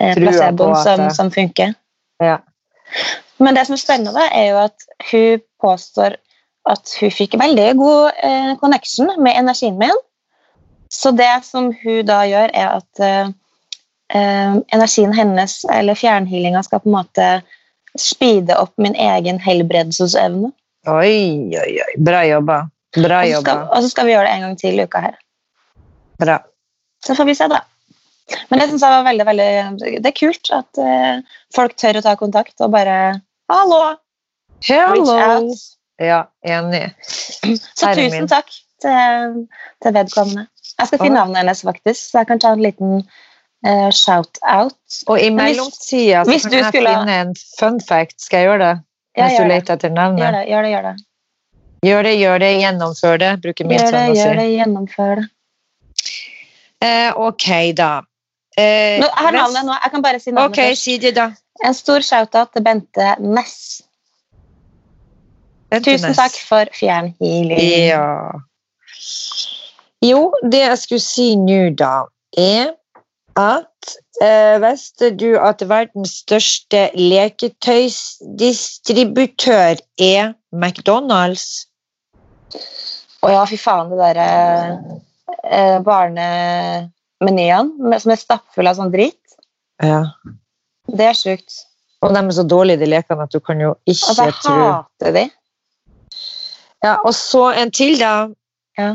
[0.00, 1.74] eh, placeboen som, som funker.
[2.22, 2.38] Ja.
[3.38, 6.16] Men det som er spennende, er jo at hun påstår
[6.66, 9.98] at hun fikk veldig god eh, connection med energien min.
[10.90, 13.28] Så det som hun da gjør, er at eh,
[14.14, 17.28] eh, energien hennes, eller fjernhealinga, skal på en måte
[17.98, 20.52] speede opp min egen helbredelsesevne.
[20.86, 21.92] Oi, oi, oi.
[21.98, 22.66] Bra jobba.
[22.96, 23.54] Bra jobba.
[23.72, 25.16] og så skal vi gjøre det en gang til i uka her.
[26.20, 26.38] Bra.
[27.04, 27.60] Så får vi se, da.
[28.50, 31.20] Men det synes jeg var veldig, veldig Det er kult at uh,
[31.54, 32.96] folk tør å ta kontakt og bare
[33.52, 33.82] Hallo!
[34.66, 35.54] Hello.
[36.02, 36.82] Ja, enig.
[37.04, 38.26] Så Herre tusen min.
[38.28, 38.50] takk
[38.82, 39.36] til,
[39.84, 40.46] til vedkommende.
[40.76, 42.96] Jeg skal finne navnet hennes, faktisk, så jeg kan ta en liten
[43.66, 44.76] uh, shout-out.
[45.08, 48.18] Og i mellomtida kan jeg skulle- finne en fun fact.
[48.20, 48.74] Skal jeg gjøre det?
[49.16, 49.54] Ja, Mens du gjør det.
[49.54, 50.34] leter etter Gjør navnet.
[50.34, 50.70] det, gjør det.
[50.74, 50.96] Gjør det,
[51.84, 53.32] Gjør det, gjør det, gjennomfør det.
[53.44, 55.26] Bruker min gjør det, sønn gjør det gjennomfør det.
[56.86, 57.46] Eh, ok,
[57.76, 57.90] da.
[58.56, 59.74] Eh, Nå, har navnet nå.
[59.84, 60.82] Jeg kan bare si navnet Ok, først.
[60.82, 61.30] si det, da.
[61.64, 63.82] En stor shout-out til Bente Ness.
[65.72, 67.58] Tusen takk for fjernhealing.
[67.90, 68.32] Ja.
[70.04, 72.04] Jo, det jeg skulle si nå, da,
[72.38, 72.74] er
[73.36, 81.66] at eh, Visste du at verdens største leketøysdistributør er McDonald's?
[83.24, 84.26] Å ja, fy faen, det derre
[85.44, 89.24] eh, barnemenyene som er stappfull av sånn dritt.
[89.82, 90.02] Ja.
[90.86, 91.52] Det er sjukt.
[92.04, 94.56] Og de er så dårlige, de lekene, at du kan jo ikke Altså, jeg tro
[94.62, 95.24] hater de.
[96.84, 98.28] Ja, Og så en til, da.
[98.78, 98.90] Ja.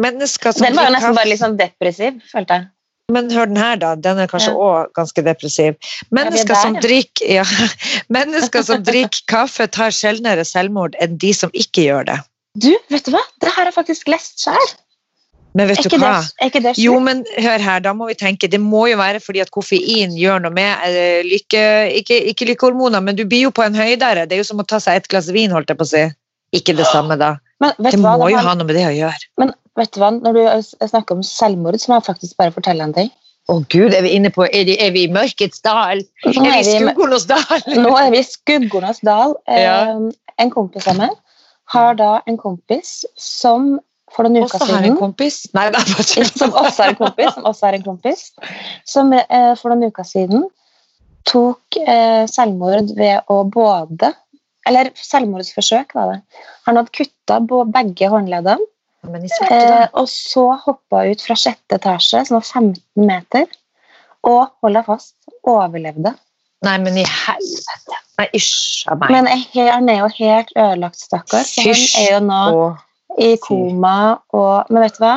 [0.00, 2.64] Mennesker som Den var jo nesten bare litt sånn depressiv, følte jeg.
[3.12, 3.94] Men hør den her, da.
[3.98, 5.76] Den er kanskje òg ganske depressiv.
[6.14, 7.46] Mennesker, som drikker, ja.
[8.16, 12.20] Mennesker som drikker kaffe, tar sjeldnere selvmord enn de som ikke gjør det.
[12.60, 13.22] Du, vet du hva?
[13.40, 14.72] Det har jeg faktisk lest sjøl.
[15.56, 16.22] Men vet du hva?
[16.40, 18.48] det Jo, men hør her, da må vi tenke.
[18.48, 21.64] Det må jo være fordi at koffein gjør noe med eh, lykke,
[22.00, 24.24] ikke, ikke lykkehormoner, men du blir jo på en høydere.
[24.28, 26.06] Det er jo som å ta seg et glass vin, holdt jeg på å si.
[26.56, 27.34] Ikke det samme, da.
[27.62, 28.28] Men vet Det må hva?
[28.32, 29.26] jo ha noe med det å gjøre.
[29.38, 30.08] Men vet du hva?
[30.18, 33.10] Når du eh, snakker om selvmord, så må jeg faktisk bare fortelle en ting.
[33.50, 36.02] Å gud, er vi inne på Er, det- er vi i mørkets dal?
[36.26, 37.62] Nå Er vi er i skuggenes dal?
[37.82, 39.34] nå er vi i Skuggornas dal.
[39.48, 39.98] Eh, Ja.
[40.38, 41.10] En kompis av meg
[41.74, 43.78] har da en kompis som
[44.14, 45.36] for noen uker Også har en siden kompis?
[45.54, 48.22] Nei, det er bare som også er en kompis, som også er en kompis,
[48.94, 50.42] som eh, for noen uker siden
[51.28, 54.12] tok eh, selvmord ved å både
[54.68, 56.44] Eller selvmordsforsøk, var det.
[56.68, 57.40] Han hadde kutta
[57.74, 58.68] begge håndleddene,
[59.50, 63.48] eh, og så hoppa ut fra sjette etasje, som var 15 meter,
[64.22, 65.16] og holda fast.
[65.42, 66.14] Overlevde.
[66.62, 67.98] Nei, men i helvete.
[68.20, 69.10] Nei, ysj a meg.
[69.10, 71.56] Men han er jo helt ødelagt, stakkars.
[71.56, 72.42] så Han er jo nå
[73.20, 73.96] i koma
[74.32, 75.16] og Men vet du hva?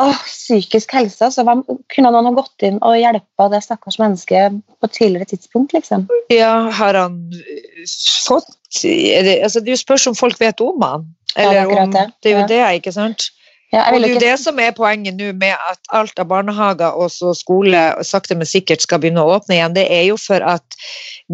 [0.00, 1.20] Åh, psykisk helse.
[1.24, 1.60] Altså, hvem,
[1.92, 5.74] kunne noen ha gått inn og hjulpet det stakkars mennesket på et tidligere tidspunkt?
[5.76, 6.06] liksom?
[6.32, 7.84] Ja, har han uh,
[8.24, 8.48] fått
[8.82, 11.06] det, altså, det er spørs om folk vet om han.
[11.36, 12.08] Ja, det Eller om, det.
[12.22, 12.48] det er jo Ja.
[12.48, 13.28] det, ikke sant?
[13.72, 16.26] Ja, Og det er jo ikke det som er poenget nå med at alt av
[16.28, 19.76] barnehager og så skole sakte, men sikkert skal begynne å åpne igjen.
[19.76, 20.76] Det er jo for at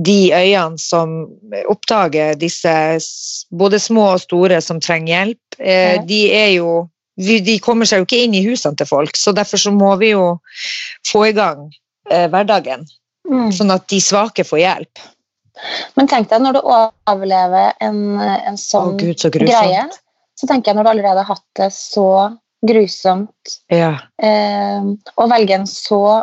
[0.07, 1.27] de øyene som
[1.67, 2.75] oppdager disse
[3.51, 6.87] både små og store som trenger hjelp, eh, de er jo
[7.19, 10.13] de kommer seg jo ikke inn i husene til folk, så derfor så må vi
[10.13, 10.39] jo
[11.09, 11.67] få i gang
[12.11, 12.87] eh, hverdagen,
[13.29, 13.49] mm.
[13.57, 15.07] sånn at de svake får hjelp.
[15.99, 19.89] Men tenk deg når du overlever en, en sånn gud, så greie,
[20.39, 22.09] så tenker jeg når du allerede har hatt det så
[22.63, 23.97] grusomt, Ja.
[24.23, 24.87] eh,
[25.19, 26.23] å velge en så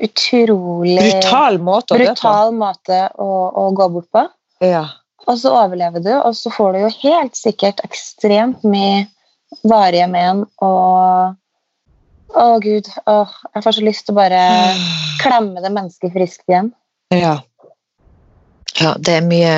[0.00, 4.24] utrolig Brutal måte å brutal måte å, å gå bort på.
[4.64, 4.86] Ja.
[5.28, 9.04] Og så overlever du, og så får du jo helt sikkert ekstremt mye
[9.62, 11.36] varige men og
[12.30, 12.86] Å, gud.
[13.10, 14.40] Åh, jeg får så lyst til å bare
[15.22, 16.68] klemme det mennesket friskt igjen.
[17.10, 17.40] Ja.
[18.78, 18.92] ja.
[19.02, 19.54] Det er mye,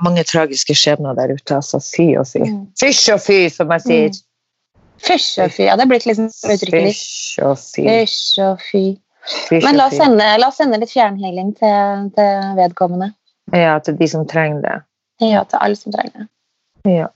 [0.00, 1.58] mange tragiske skjebner der ute.
[1.58, 1.82] Altså.
[1.84, 2.40] Fy og fy.
[2.48, 2.62] Mm.
[2.80, 4.22] Fysj og fy, som jeg sier.
[5.04, 5.66] Fysj og fy.
[5.68, 6.94] Ja, det er blitt liksom uttrykkelig.
[6.94, 7.84] Fysj og fy.
[7.90, 8.84] Fysj og fy.
[9.50, 13.12] Fysj Men la oss sende, la oss sende litt fjernhealing til, til vedkommende.
[13.52, 14.74] Ja, til de som trenger det.
[15.28, 16.28] Ja, til alle som trenger det.
[16.88, 17.12] Ja.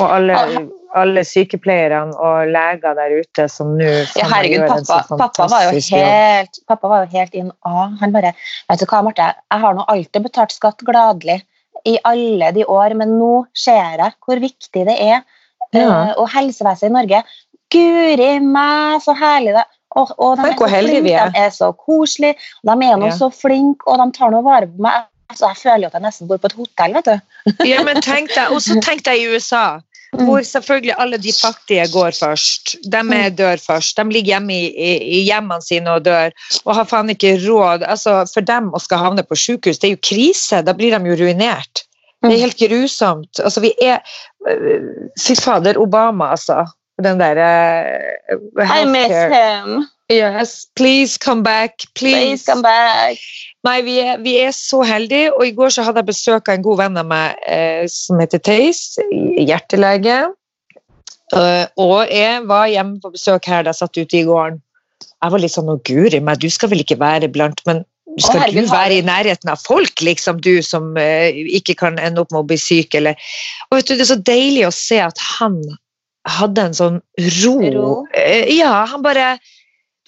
[0.00, 0.62] Og alle, Ah.
[1.02, 6.58] alle sykepleierne og leger der ute som nå Ja, herregud, pappa, pappa, var jo helt,
[6.68, 7.88] pappa var jo helt in A.
[8.00, 8.34] Han bare
[8.70, 11.42] Vet du hva, Marte, jeg har nå alltid betalt skatt gladelig
[11.84, 15.22] i alle de år, men nå ser jeg hvor viktig det er.
[15.72, 15.80] Ja.
[15.80, 17.22] eh, og helsevesenet i Norge
[17.72, 19.64] Guri meg, så herlig det
[19.96, 21.30] og, og de er så er.
[21.32, 23.16] De er så koselige, de er nå Ja.
[23.16, 25.04] så flinke, og de tar noe vare på meg.
[25.32, 27.20] Altså, jeg føler jo at jeg nesten bor på et hotell, vet du.
[27.70, 29.80] Ja, men tenk deg, Og så tenk deg i USA,
[30.12, 30.26] Mm.
[30.28, 32.74] hvor selvfølgelig alle de fattige går først.
[32.84, 33.96] De er dør først.
[33.96, 36.34] De ligger hjemme i, i, i hjemmene sine og dør,
[36.66, 37.86] og har faen ikke råd.
[37.88, 40.60] Altså, For dem å skal havne på sykehus, det er jo krise.
[40.66, 41.86] Da blir de jo ruinert.
[42.22, 43.40] Det er helt grusomt.
[43.40, 44.04] Altså, vi er
[44.50, 46.66] øh, Fy fader, Obama, altså.
[47.02, 47.48] Den derre
[48.60, 49.86] I miss him.
[50.12, 51.86] Yes, please come back.
[51.94, 53.18] Please come back.
[53.64, 56.58] Nei, vi er, vi er så heldige, og i går så hadde jeg besøk av
[56.58, 58.82] en god venn av meg eh, som heter Theis,
[59.38, 60.18] hjertelege.
[61.32, 64.58] Uh, og jeg var hjemme på besøk her da jeg satt ute i gården.
[65.22, 67.84] Jeg var litt sånn, å guri meg, du skal vel ikke være blant, men
[68.18, 71.96] skal Å, herregud, du være i nærheten av folk, liksom, du som uh, ikke kan
[72.02, 73.16] ende opp med å bli syk, eller
[73.70, 75.56] Og vet du, det er så deilig å se at han
[76.28, 77.00] hadde en sånn
[77.38, 77.56] ro.
[77.78, 77.88] Ro?
[78.10, 79.36] Uh, ja, han bare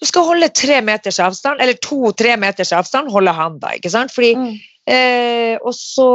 [0.05, 4.12] Du skal holde tre meters avstand, eller to-tre meters avstand, holder han da, ikke sant?
[4.12, 4.55] Fordi Mm.
[4.84, 6.09] Eh, og så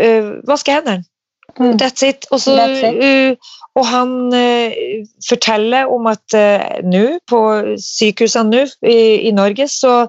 [0.00, 1.04] eh, vaske hendene.
[1.58, 1.76] Mm.
[1.78, 2.26] That's it.
[2.30, 2.96] Og, så, That's it.
[2.98, 3.36] Uh,
[3.78, 4.72] og han uh,
[5.28, 7.40] forteller om at uh, nå, på
[7.78, 10.06] sykehusene nå i, i Norge, så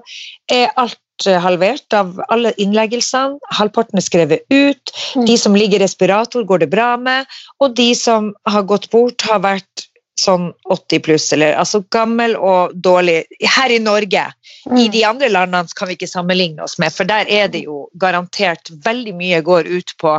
[0.50, 3.38] er alt halvert av alle innleggelsene.
[3.56, 4.94] Halvparten er skrevet ut.
[5.14, 5.26] Mm.
[5.28, 7.30] De som ligger i respirator, går det bra med.
[7.60, 9.86] Og de som har gått bort, har vært
[10.20, 13.24] sånn 80 pluss, eller altså gammel og dårlig.
[13.56, 14.24] Her i Norge.
[14.66, 14.78] Mm.
[14.80, 17.84] I de andre landene kan vi ikke sammenligne oss med, for der er det jo
[18.00, 20.18] garantert veldig mye går ut på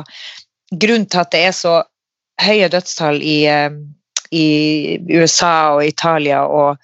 [0.67, 1.75] Grunnen til at det er så
[2.43, 3.71] høye dødstall i, eh,
[4.35, 4.47] i
[5.07, 6.75] USA og Italia og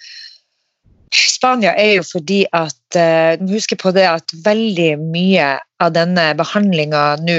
[1.14, 5.54] Spania er jo fordi at eh, Du må på det at veldig mye
[5.84, 7.38] av denne behandlinga nå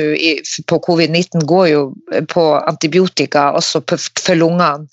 [0.68, 1.82] på covid-19 går jo
[2.30, 4.84] på antibiotika også for lungene.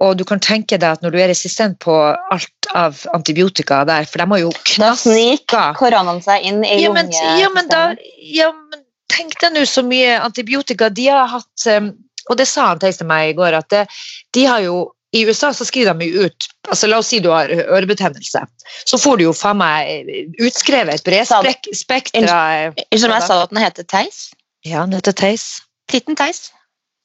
[0.00, 4.08] Og du kan tenke deg at når du er resistent på alt av antibiotika der,
[4.08, 7.84] for de har jo Da sniker koronaen seg inn i ja, men, ja, men da,
[8.18, 8.82] ja, men
[9.12, 11.92] tenk deg nå så mye antibiotika de har hatt um,
[12.30, 13.84] Og det sa han til meg i går, at det,
[14.32, 17.28] de har jo i USA så skriver de jo ut altså La oss si du
[17.30, 18.40] har ørebetennelse.
[18.88, 20.08] Så får du jo faen meg
[20.42, 22.38] utskrevet et bredspektra
[22.72, 24.30] Unnskyld meg, sa du at den heter Theis?
[24.66, 25.60] Ja, den heter Theis.
[25.92, 26.48] Titten Theis.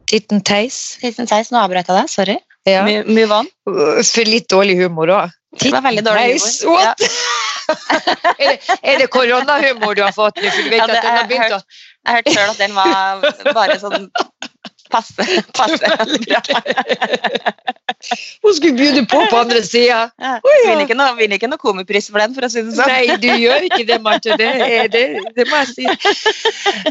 [0.09, 0.97] Titten Theis.
[1.03, 2.37] Titten Theis, Nå avbrøt jeg deg, sorry.
[2.67, 2.85] Ja.
[2.87, 3.49] Mye, on.
[3.67, 5.35] For litt dårlig humor òg.
[5.59, 6.79] Det var veldig dårlig Theis, humor.
[6.79, 7.05] what?
[8.39, 10.39] er, det, er det koronahumor du har fått?
[10.41, 11.61] For du vet Ja, det at den har begynt å
[12.07, 14.07] Jeg hørte sjøl at den var bare sånn
[14.91, 15.23] passe.
[15.57, 15.85] passe.
[18.43, 19.85] Hun skulle bjude på på andre sida.
[19.85, 20.09] Ja.
[20.17, 20.39] Ja.
[20.65, 22.89] Vinner ikke noe, vinner ikke noe komipris for den, for å si det sånn.
[22.89, 24.29] Nei, du gjør ikke det, Marte.
[24.39, 24.49] Det,
[24.93, 25.03] det,
[25.35, 25.83] det må jeg si.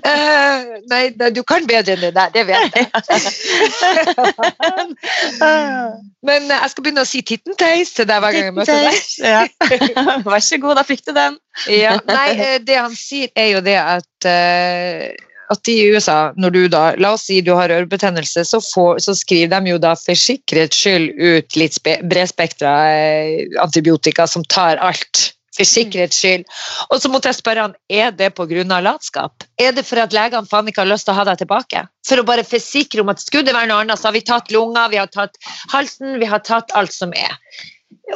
[0.05, 0.59] Uh,
[0.91, 2.87] nei, nei, du kan bedre enn det der, det vet jeg.
[6.29, 8.99] Men jeg skal begynne å si Tittenteis til deg hver gang jeg møter deg.
[9.25, 9.41] Ja.
[10.27, 11.35] Vær så god, da fikk du den.
[11.73, 16.55] Ja, nei, eh, det han sier, er jo det at eh, at i USA, når
[16.55, 19.95] du da, la oss si du har ørebetennelse, så, får, så skriver de jo da
[19.99, 25.33] for sikkerhets skyld ut litt spe- bredspektra eh, antibiotika som tar alt.
[25.59, 26.45] For sikkerhets skyld.
[26.93, 28.79] Og så måtte jeg spørre han, er det pga.
[28.85, 29.43] latskap?
[29.59, 31.83] Er det for at legene faen ikke har lyst til å ha deg tilbake?
[32.07, 34.53] For å bare forsikre om at skulle det være noe annet, så har vi tatt
[34.55, 35.35] lunga, vi har tatt
[35.73, 37.35] halsen, vi har tatt alt som er.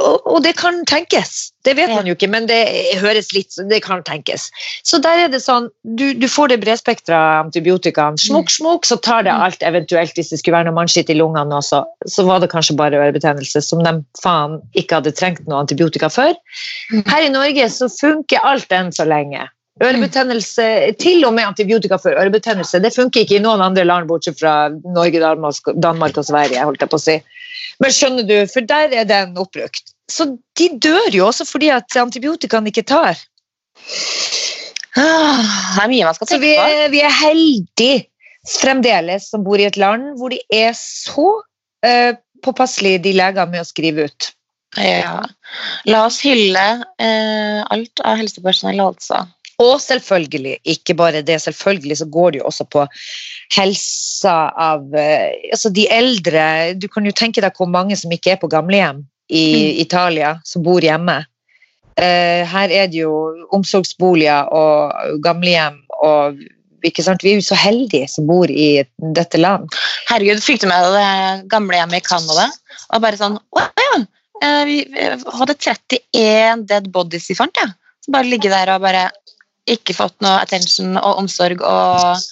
[0.00, 1.52] Og, og det kan tenkes.
[1.64, 2.58] Det vet man jo ikke, men det
[3.00, 4.46] høres litt Det kan tenkes.
[4.88, 8.16] Så der er det sånn, du, du får det bredspektra antibiotikaen.
[8.20, 9.44] Smukk, smukk, så tar det Mm.
[9.46, 11.84] alt eventuelt hvis det skulle være noe mannskitt i lungene også.
[12.08, 16.34] Så var det kanskje bare ørebetennelse som de faen ikke hadde trengt noe antibiotika for.
[16.92, 17.04] Mm.
[17.08, 19.48] Her i Norge så funker alt enn så lenge.
[19.82, 20.66] Ørebetennelse,
[21.00, 22.78] Til og med antibiotika for ørebetennelse.
[22.82, 26.62] Det funker ikke i noen andre land bortsett fra Norge, Danmark, Danmark og Sverige.
[26.64, 27.16] holdt jeg på å si.
[27.82, 29.90] Men skjønner du, for der er den oppbrukt.
[30.10, 30.28] Så
[30.58, 33.18] de dør jo også fordi at antibiotikaen ikke tar.
[34.94, 35.40] Ah,
[35.76, 36.66] Det er mye man skal Så tenke vi på.
[36.68, 38.06] er, vi er heldige
[38.48, 41.28] fremdeles som bor i et land hvor de er så
[41.86, 42.12] uh,
[42.42, 44.32] påpasselige, de legene, med å skrive ut.
[44.76, 45.20] Ja.
[45.86, 49.22] La oss hylle uh, alt av helsepersonell, altså.
[49.60, 52.86] Og selvfølgelig, ikke bare det, selvfølgelig så går det jo også på
[53.54, 56.46] helsa av eh, altså de eldre.
[56.80, 59.80] Du kan jo tenke deg hvor mange som ikke er på gamlehjem i Mm.
[59.84, 61.24] Italia, som bor hjemme.
[61.96, 63.12] Eh, her er det jo
[63.52, 66.40] omsorgsboliger og gamlehjem og
[66.84, 67.22] ikke sant?
[67.22, 68.82] Vi er jo så heldige som bor i
[69.16, 69.68] dette land.
[70.08, 72.48] Herregud, fikk du med deg gamlehjemmet i Canada?
[72.92, 74.00] Og bare sånn Å ja!
[74.42, 74.78] eh, Vi
[75.38, 77.70] hadde 31 dead bodies i fant, ja.
[78.10, 79.06] Bare ligger der og bare
[79.70, 82.22] ikke fått noe attention og omsorg og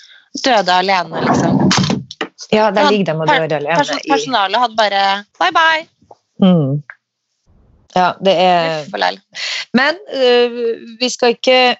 [0.44, 1.60] døde alene, liksom.
[2.50, 3.76] Ja, der ligger de og dør alene.
[3.78, 5.02] Person personalet hadde bare
[5.38, 5.84] bye bye.
[6.42, 6.80] Mm.
[7.94, 8.86] Ja, det er.
[9.74, 10.58] Men uh,
[11.00, 11.76] vi skal ikke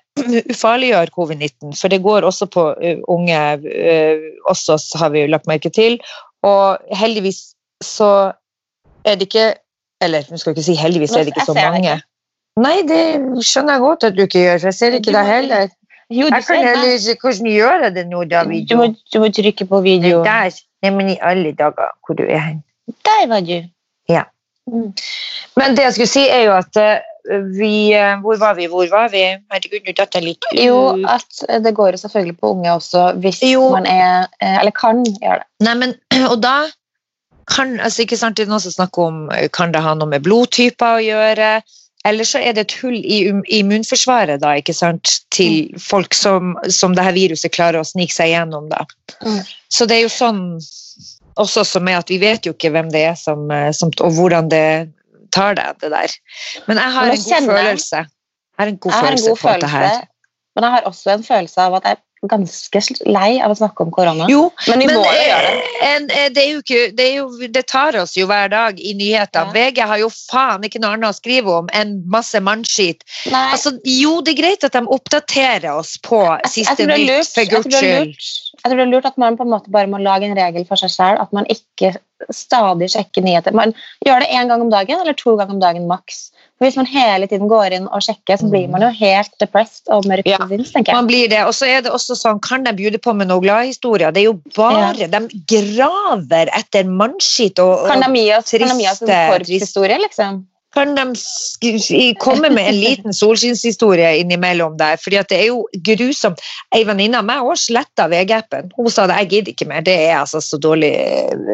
[0.51, 4.19] ufarliggjøre covid-19, for det går også på uh, unge Uh,
[4.51, 5.99] også har vi lagt merke til.
[6.43, 8.33] Og heldigvis så
[9.05, 9.55] er det ikke
[10.01, 11.99] Eller nå skal jeg ikke si heldigvis er det ikke så mange.
[12.61, 13.03] Nei, det
[13.47, 15.69] skjønner jeg godt at du ikke gjør, for jeg ser ikke deg heller.
[16.11, 19.29] Jo, Jeg kan heller ikke hvordan gjør jeg det nå, da, Du må, du må
[19.31, 20.25] trykke på video.
[20.27, 20.57] Der.
[20.83, 22.65] Nei, men i alle dager, hvor du er hen.
[23.07, 23.63] Der var du.
[24.09, 24.25] Ja.
[24.67, 24.91] Mm.
[25.57, 26.77] Men det jeg skulle si, er jo at
[27.59, 28.67] vi øh, Hvor var vi?
[28.67, 29.23] Hvor var vi?
[29.53, 30.59] Herregud, nå datt jeg litt ut.
[30.59, 30.79] Jo,
[31.09, 33.71] at det går jo selvfølgelig på unge også, hvis Jo.
[33.71, 35.49] man er eh, Eller kan gjøre det.
[35.67, 35.95] Nei, men,
[36.33, 36.57] og da
[37.51, 40.09] kan altså ikke sant, Det er noen som snakker om eh, kan det ha noe
[40.09, 41.53] med blodtyper å gjøre.
[42.09, 43.19] Eller så er det et hull i
[43.61, 48.33] immunforsvaret da, ikke sant, til folk som, som det her viruset klarer å snike seg
[48.33, 48.71] gjennom.
[48.73, 48.87] Da.
[49.21, 49.43] Mm.
[49.69, 50.41] Så det er jo sånn
[51.41, 54.17] også som er at vi vet jo ikke hvem det er som, eh, som og
[54.17, 54.91] hvordan det
[55.35, 56.17] tar deg, det der.
[56.67, 58.01] Men jeg har en god kjenne- følelse.
[58.01, 60.01] Jeg har en god Jeg har en følelse god på dette her.
[60.57, 61.97] men jeg har også en følelse av at jeg
[62.29, 64.27] ganske lei av å snakke om korona.
[64.29, 65.63] Jo, Men vi men må jo gjøre det.
[65.81, 68.51] eh, en, eh, det, er jo ikke, det, er jo, det tar oss jo hver
[68.53, 69.49] dag i nyhetene.
[69.49, 69.71] Ja.
[69.71, 73.05] VG har jo faen ikke noe annet å skrive om enn masse mannskit.
[73.33, 77.75] Altså, jo, det er greit at de oppdaterer oss på jeg- siste nytt, for guds
[77.77, 78.15] skyld.
[78.61, 80.67] Jeg tror det er lurt at man på en måte bare må lage en regel
[80.69, 81.97] for seg selv, at man ikke
[82.31, 83.55] stadig sjekke nyheter.
[83.57, 83.73] Man
[84.07, 86.31] gjør det én gang om dagen eller to ganger om dagen maks.
[86.59, 89.89] For Hvis man hele tiden går inn og sjekker, så blir man jo helt depressed
[89.89, 90.37] og mørk Ja.
[90.39, 90.95] tenker jeg.
[90.95, 93.41] Man blir det, og så er det også sånn, Kan de bjude på med noen
[93.43, 94.13] gladhistorier?
[94.13, 98.85] Det er jo bare De graver etter mannskitt og, Kan de gi oss, kan de
[98.85, 100.45] gi oss en triste- korpshistorie, liksom?
[100.75, 104.97] Kan de komme med en liten solskinnshistorie innimellom der?
[105.03, 106.43] fordi at det er jo grusomt.
[106.75, 108.71] Ei venninne av meg også sletta VG-appen.
[108.77, 109.83] Hun sa det, jeg gidder ikke mer.
[109.87, 110.93] Det er altså så dårlig.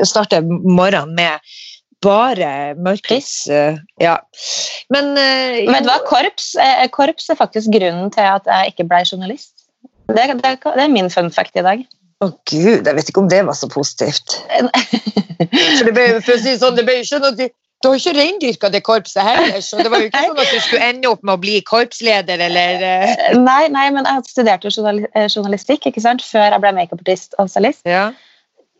[0.05, 1.57] Starter morgenen med
[2.05, 3.49] bare mørkis.
[3.49, 4.19] eh, Ja.
[4.93, 6.01] Men eh, Vet du hva?
[6.07, 9.55] Korps, eh, korps er faktisk grunnen til at jeg ikke ble journalist.
[10.13, 11.87] Det, det, det er min fun fact i dag.
[12.25, 14.39] Å gud, jeg vet ikke om det var så positivt.
[15.77, 17.49] For det ble, for å si sånn, det ble jo ikke noe
[17.83, 20.53] du, har jo ikke reindyrka det korpset heller, så det var jo ikke sånn at
[20.53, 24.73] du skulle ende opp med å bli korpsleder eller eh, Nei, nei, men jeg studerte
[24.73, 26.25] eh, journalistikk ikke sant?
[26.25, 27.85] før jeg ble makeupartist og stylist.
[27.89, 28.09] Ja.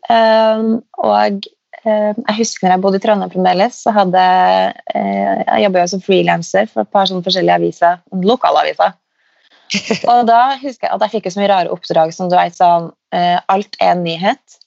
[0.09, 1.47] Um, og
[1.83, 5.91] um, jeg husker når jeg bodde i Trondheim fremdeles, så hadde uh, jeg jobba jo
[5.93, 8.95] som frilanser for et par sånne forskjellige aviser, lokalaviser.
[10.13, 12.55] og da husker jeg at jeg fikk jo så mye rare oppdrag som du vet
[12.55, 14.59] sånn uh, Alt er en nyhet.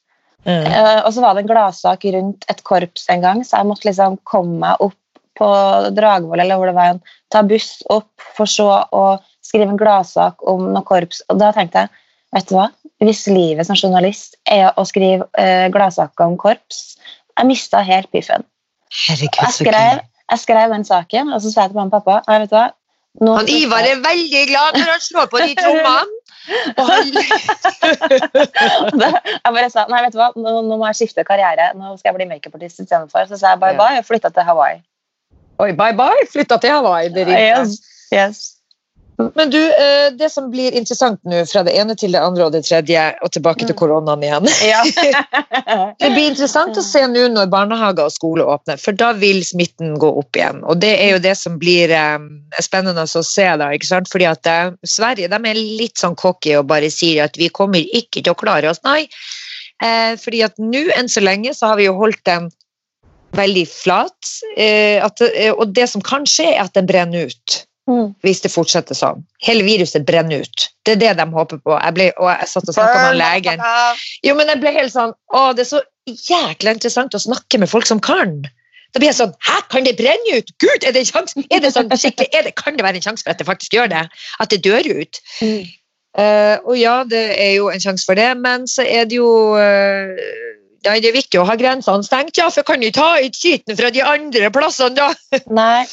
[0.47, 0.67] Mm.
[0.67, 3.89] Eh, og så var det en gladsak rundt et korps en gang, så jeg måtte
[3.89, 4.97] liksom komme meg opp
[5.41, 5.49] på
[5.97, 9.05] Dragvoll eller hvor det var, en, ta buss opp for så å
[9.45, 11.23] skrive en gladsak om noe korps.
[11.33, 11.93] Og da tenkte jeg,
[12.37, 12.69] vet du hva,
[13.01, 16.99] hvis livet som journalist er å skrive uh, gladsaker om korps,
[17.39, 18.45] jeg mista helt piffen.
[18.91, 22.21] Herregud, Jeg skrev, jeg skrev den saken, og så sa jeg til mamma og pappa,
[22.29, 22.67] «Nei, vet du hva,
[23.25, 26.20] nå Han Ivar er veldig glad når han slår på de trommene.
[26.77, 26.91] Og
[29.05, 32.13] jeg bare sa, nei, vet du hva, nå, nå må jeg skifte karriere, nå skal
[32.13, 33.27] jeg bli makeupartist istedenfor.
[33.31, 34.81] Så sa jeg bye bye og flytta til Hawaii.
[35.61, 37.13] Oi, bye bye, flytta til Hawaii.
[37.15, 37.29] Det.
[37.29, 37.81] Yes,
[38.15, 38.60] yes.
[39.35, 42.55] Men du, eh, det som blir interessant nå, fra det ene til det andre og
[42.55, 43.79] det tredje, og tilbake til Mm.
[43.81, 44.81] koronaen igjen Ja.
[46.01, 49.97] Det blir interessant å se nå når barnehager og skole åpner, for da vil smitten
[50.01, 50.63] gå opp igjen.
[50.65, 52.19] Og det er jo det som blir eh,
[52.61, 54.11] spennende å se da, ikke sant?
[54.13, 57.81] Fordi at eh, Sverige de er litt sånn cocky og bare sier at vi kommer
[57.81, 58.83] ikke til å klare oss.
[58.85, 59.09] Nei,
[60.21, 62.51] fordi at nå enn så lenge så har vi jo holdt den
[63.33, 65.23] veldig flat, at,
[65.55, 67.55] og det som kan skje er at den brenner ut
[67.91, 68.13] Mm.
[68.23, 69.25] hvis det fortsetter sånn.
[69.43, 70.67] Hele viruset brenner ut.
[70.87, 71.75] Det er det de håper på.
[71.75, 73.65] Jeg ble, og jeg satt og snakka med legen.
[74.27, 77.71] Jo, men jeg ble helt sånn Å, det er så jækla interessant å snakke med
[77.71, 78.39] folk som kan.
[78.95, 80.55] Da blir jeg sånn Hæ, kan det brenne ut?
[80.63, 81.45] Gud, er det en sjanse?
[81.51, 82.31] Er det sånn skikkelig?
[82.47, 84.07] Det, kan det være en sjanse for at det faktisk gjør det?
[84.43, 85.21] At det dør ut?
[85.43, 85.67] Mm.
[86.19, 89.55] Uh, og ja, det er jo en sjanse for det, men så er det jo
[89.55, 90.19] eh,
[90.89, 93.77] Nei, det er viktig å ha grensene stengt, ja, for kan du ta ut skitten
[93.77, 95.11] fra de andre plassene, da.
[95.53, 95.85] Nei.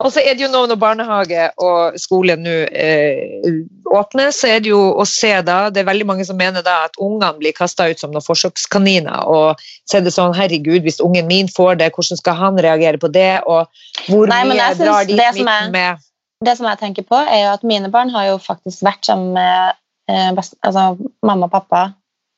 [0.00, 3.48] Og så er det jo nå når barnehage og skole nå eh,
[3.92, 6.86] åpner, så er det jo å se da Det er veldig mange som mener da
[6.86, 9.26] at ungene blir kasta ut som noen forsøkskaniner.
[9.28, 13.00] Og så er det sånn Herregud, hvis ungen min får det, hvordan skal han reagere
[13.02, 13.42] på det?
[13.44, 13.68] Og
[14.08, 16.06] hvor Nei, mye drar de smitten med?
[16.40, 19.34] Det som jeg tenker på, er jo at mine barn har jo faktisk vært sammen
[19.36, 19.74] med
[20.08, 20.94] eh, best, altså,
[21.26, 21.90] mamma og pappa.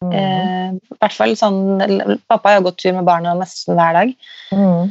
[0.02, 0.14] Mm.
[0.18, 4.10] Eh, hvert fall sånn Pappa har jo gått tur med barna nesten hver dag.
[4.50, 4.90] Mm.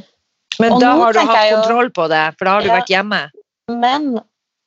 [0.59, 2.79] Men Og da har du hatt jo- kontroll på det, for da har du Ja.
[2.79, 3.21] vært hjemme.
[3.69, 4.21] Men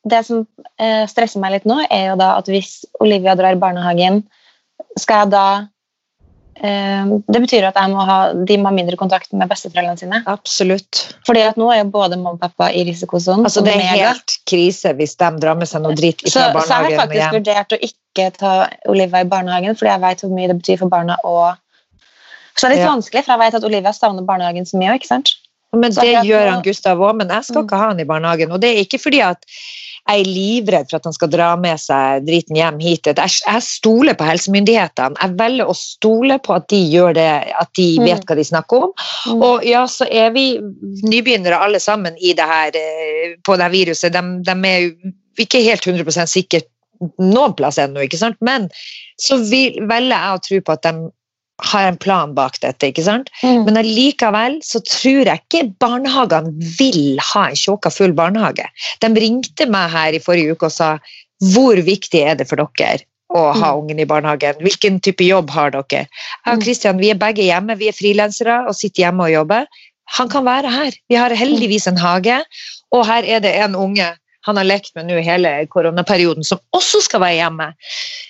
[0.09, 0.47] det som
[0.79, 4.23] eh, stresser meg litt nå, er jo da at hvis Olivia drar i barnehagen,
[4.99, 5.69] skal jeg da
[6.63, 10.23] eh, Det betyr at jeg må ha, de må ha mindre kontakt med besteforeldrene sine.
[10.31, 11.15] Absolutt.
[11.27, 13.45] Fordi at nå er jo både mamma og pappa i risikosonen.
[13.45, 16.63] Altså, det er helt krise hvis de drar med seg noe dritt så, barnehagen.
[16.63, 17.35] så jeg har faktisk hjem.
[17.39, 18.53] vurdert å ikke ta
[18.89, 21.17] Olivia i barnehagen, fordi jeg vet hvor mye det betyr for barna.
[21.25, 21.57] Og...
[22.55, 22.93] Så det er litt Ja.
[22.95, 24.95] vanskelig, for jeg vet at Olivia savner barnehagen så mye.
[24.95, 25.35] ikke sant?
[25.81, 27.67] Men det gjør han Gustav òg, men jeg skal Mm.
[27.69, 28.53] ikke ha han i barnehagen.
[28.53, 29.45] Og det er ikke fordi at
[30.05, 33.07] jeg er livredd for at han skal dra med seg driten hjem hit.
[33.07, 35.17] Jeg, jeg stoler på helsemyndighetene.
[35.17, 38.05] Jeg velger å stole på at de gjør det, at de Mm.
[38.05, 38.93] vet hva de snakker om.
[39.33, 39.43] Mm.
[39.43, 40.59] Og ja, så er vi
[41.09, 44.13] nybegynnere alle sammen i det her, eh, på det her viruset.
[44.13, 46.61] De, de er jo ikke helt 100% sikre
[47.19, 48.37] noen plass ennå, ikke sant?
[48.41, 48.69] Men
[49.21, 51.11] så vil, velger jeg å tro på at de
[51.63, 53.31] har en plan bak dette, ikke sant?
[53.43, 53.65] Mm.
[53.69, 58.67] Men allikevel så tror jeg ikke barnehagene vil ha en tjåka full barnehage.
[59.01, 60.97] De ringte meg her i forrige uke og sa
[61.53, 64.61] hvor viktig er det for dere å ha ungen i barnehagen?
[64.63, 66.07] Hvilken type jobb har dere?
[66.07, 66.09] Jeg
[66.47, 66.63] og Mm.
[66.63, 69.67] Kristian vi er begge hjemme, vi er frilansere og sitter hjemme og jobber.
[70.19, 70.93] Han kan være her.
[71.09, 72.45] Vi har heldigvis en hage,
[72.93, 74.15] og her er det en unge.
[74.47, 77.69] Han har lekt med nå hele koronaperioden, som også skal være hjemme.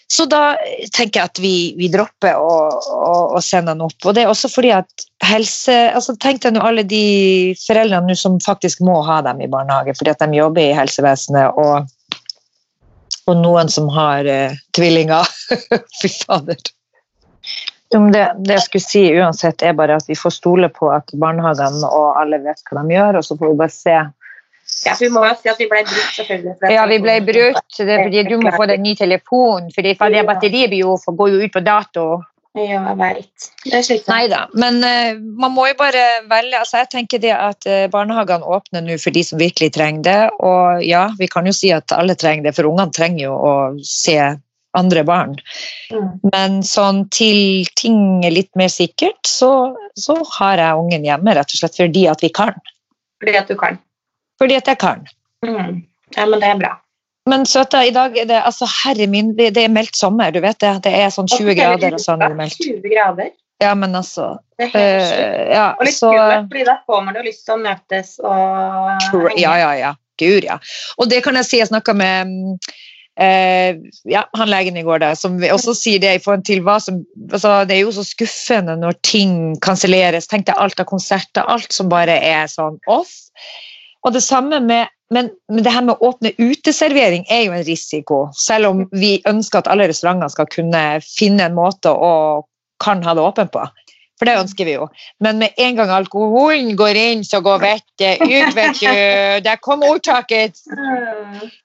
[0.07, 0.55] Så da
[0.95, 3.97] tenker jeg at vi, vi dropper å, å, å, sende han opp.
[4.05, 8.39] Og det er også fordi at helse altså Tenk deg nå alle de foreldrene som
[8.45, 12.23] faktisk må ha dem i barnehage fordi at de jobber i helsevesenet, og,
[13.27, 15.35] og noen som har uh, tvillinger.
[16.01, 16.63] Fy fader.
[17.91, 21.91] Det, det, jeg skulle si uansett, er bare at vi får stole på at barnehagene
[21.91, 23.99] og alle vet hva de gjør, og så får vi bare se
[24.85, 26.55] ja, Vi må jo si at vi ble brutt, selvfølgelig.
[26.73, 30.81] Ja, vi ble er fordi du må få deg ny telefon, for det batteriet blir
[30.85, 32.07] jo, går jo ut på dato.
[32.55, 33.47] Ja, jeg vet.
[33.67, 34.11] Det slitsomt.
[34.13, 36.61] Nei da, men uh, man må jo bare velge.
[36.61, 40.21] altså Jeg tenker det at uh, barnehagene åpner nå for de som virkelig trenger det.
[40.39, 43.55] Og ja, vi kan jo si at alle trenger det, for ungene trenger jo å
[43.83, 44.19] se
[44.79, 45.35] andre barn.
[45.91, 46.13] Mm.
[46.31, 51.51] Men sånn til ting er litt mer sikkert, så, så har jeg ungen hjemme rett
[51.51, 52.55] og slett fordi at vi kan.
[53.23, 53.83] Fordi at du kan?
[54.41, 55.05] Fordi at jeg kan.
[55.47, 55.85] Mm.
[56.17, 56.73] Ja, men det er bra.
[57.31, 60.43] Men søta, i dag er det altså, herre min, det, det, er meldt sommer, du
[60.45, 60.75] vet det.
[60.85, 62.61] Det er sånn 20 grader og sånn er det meldt.
[62.61, 63.33] 20 grader?
[63.63, 67.19] Ja, men altså Det er helt uh, ja, Og litt skummelt, fordi da får man
[67.19, 69.93] jo lyst til å møtes og Ja, ja, ja.
[70.21, 70.59] Gud, ja.
[70.99, 72.35] Og det kan jeg si, jeg snakka med
[73.19, 73.71] uh,
[74.11, 77.01] ja, han legen i går, da, som også sier det i forhold til hva som
[77.31, 80.29] altså, Det er jo så skuffende når ting kanselleres.
[80.31, 83.17] Tenk deg alt av konserter, alt som bare er sånn off.
[84.05, 87.67] Og det samme med men, men, det her med å åpne uteservering er jo en
[87.67, 88.17] risiko.
[88.35, 92.43] Selv om vi ønsker at alle restauranter skal kunne finne en måte å
[92.83, 93.63] kan ha det åpent på.
[94.19, 94.85] For det ønsker vi jo.
[95.23, 98.87] Men med en gang alkoholen går inn, så går vettet ut, vet du.
[99.43, 100.61] Der kom ordtaket.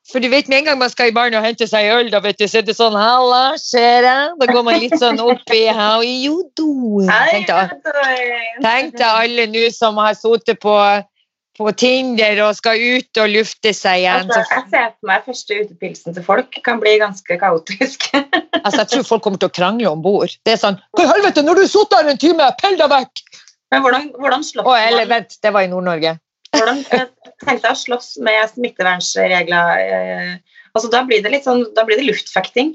[0.09, 2.21] For du vet med en gang man skal i baren og hente seg øl, da
[2.25, 4.17] vet du, så er det sånn Halla, skjer det?
[4.41, 5.67] Da går man litt sånn opp i
[6.57, 7.11] doing?
[8.65, 10.73] Tenk deg alle nå som har sittet på
[11.59, 14.29] på Tinder og skal ut og lufte seg igjen.
[14.29, 18.07] Altså, jeg ser for meg første utepilsen til folk kan bli ganske kaotisk.
[18.63, 20.33] altså, jeg tror folk kommer til å krangle om bord.
[20.47, 22.91] Det er sånn Hva i helvete, når du har sittet her en time, pell deg
[22.95, 23.23] vekk!
[23.69, 24.81] Men hvordan, hvordan slåss man?
[24.87, 26.15] Eller vent, det var i Nord-Norge.
[26.55, 29.81] Hvordan tenkte jeg å slåss med smittevernregler?
[29.83, 32.73] Eh, altså, da blir det litt sånn, da blir det luftfekting.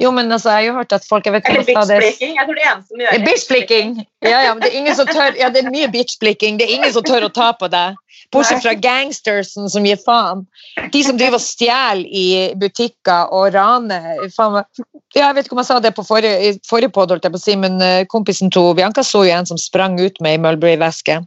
[0.00, 2.36] Jo, men altså, jeg har jo hørt at folk jeg vet Eller bitchblikking.
[2.38, 3.26] Jeg tror det eneste som gjør det.
[3.26, 3.90] Bitchblikking!
[4.24, 6.58] Ja, ja, men det er ingen som tør Ja, det er mye bitchblikking.
[6.58, 7.98] Det er ingen som tør å ta på deg.
[8.32, 10.46] Bortsett fra gangstersen som gir faen.
[10.92, 12.26] De som driver og stjeler i
[12.58, 14.22] butikker og raner.
[14.24, 18.06] Ja, jeg vet ikke om jeg sa det på forrige, forrige podd, si, men eh,
[18.08, 21.20] kompisen til Bianca så jo en som sprang ut med ei Mulberry-veske.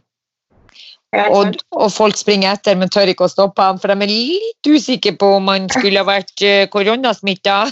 [1.16, 4.68] Og, og, folk springer etter, men tør ikke å stoppe ham, for de er litt
[4.68, 7.62] usikre på om han skulle ha vært uh, koronasmitta.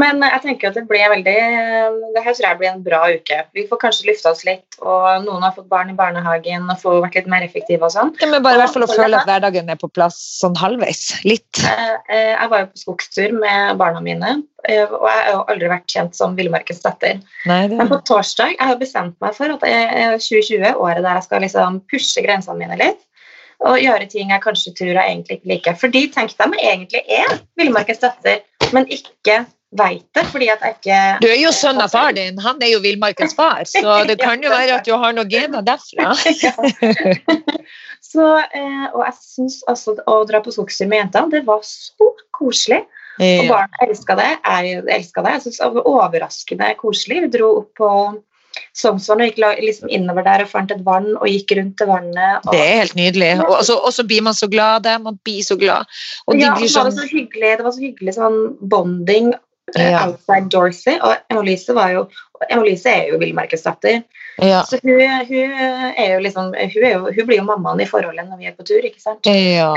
[0.00, 1.34] Men jeg tenker at det blir veldig
[2.14, 3.38] Det her tror jeg blir en bra uke.
[3.56, 6.98] Vi får kanskje lufta oss litt, og noen har fått barn i barnehagen og får
[7.06, 8.12] vært litt mer effektive og sånn.
[8.20, 11.04] Ja, men bare i hvert fall å føle at hverdagen er på plass sånn halvveis.
[11.26, 11.62] Litt.
[11.62, 14.34] Eh, eh, jeg var jo på skogstur med barna mine,
[14.66, 17.22] eh, og jeg har jo aldri vært kjent som villmarkens datter.
[17.46, 21.80] Men på torsdag jeg har bestemt meg for at 2020, året der jeg skal liksom
[21.92, 23.00] pushe grensene mine litt,
[23.60, 25.78] og gjøre ting jeg kanskje tror jeg egentlig ikke liker.
[25.80, 28.44] Fordi tenk deg meg egentlig er villmarkens datter,
[28.74, 29.42] men ikke
[29.78, 32.72] veit det fordi at jeg ikke Du er jo sønn av far din, han er
[32.72, 36.14] jo villmarkens far, så det kan jo være at du har noen gener derfra.
[38.12, 42.10] så, eh, og jeg syns altså å dra på skogstur med jentene, det var så
[42.34, 42.82] koselig.
[43.20, 44.30] Og barna elska det.
[44.40, 45.32] Jeg elska det.
[45.34, 47.18] Jeg syns det var overraskende koselig.
[47.26, 47.88] Vi dro opp på
[48.76, 52.46] Sognsvann og gikk liksom innover der og fant et vann og gikk rundt til vannet.
[52.46, 52.54] Og...
[52.54, 53.30] Det er helt nydelig.
[53.46, 54.98] Og så blir man så glad der.
[55.02, 55.90] Man blir så glad.
[56.26, 56.90] Og ja, de sånn...
[56.90, 58.42] det, var så hyggelig, det var så hyggelig sånn
[58.72, 59.32] bonding
[59.76, 60.06] Eh, ja.
[60.06, 60.98] outside Dorsey.
[61.00, 62.06] Og Emma-Lise var jo
[62.48, 64.02] Emma-Lise er jo villmarkedsdatter.
[64.40, 64.62] Ja.
[64.64, 65.54] Så hun, hun,
[65.96, 68.56] er jo liksom hun, er jo, hun, blir jo mammaen i forholdet når vi er
[68.56, 69.28] på tur, ikke sant?
[69.28, 69.74] Ja.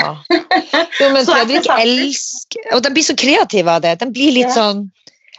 [1.02, 3.98] Jo, men Fredrik elsker Og de blir så kreative av det.
[4.02, 4.56] De blir litt ja.
[4.56, 4.86] sånn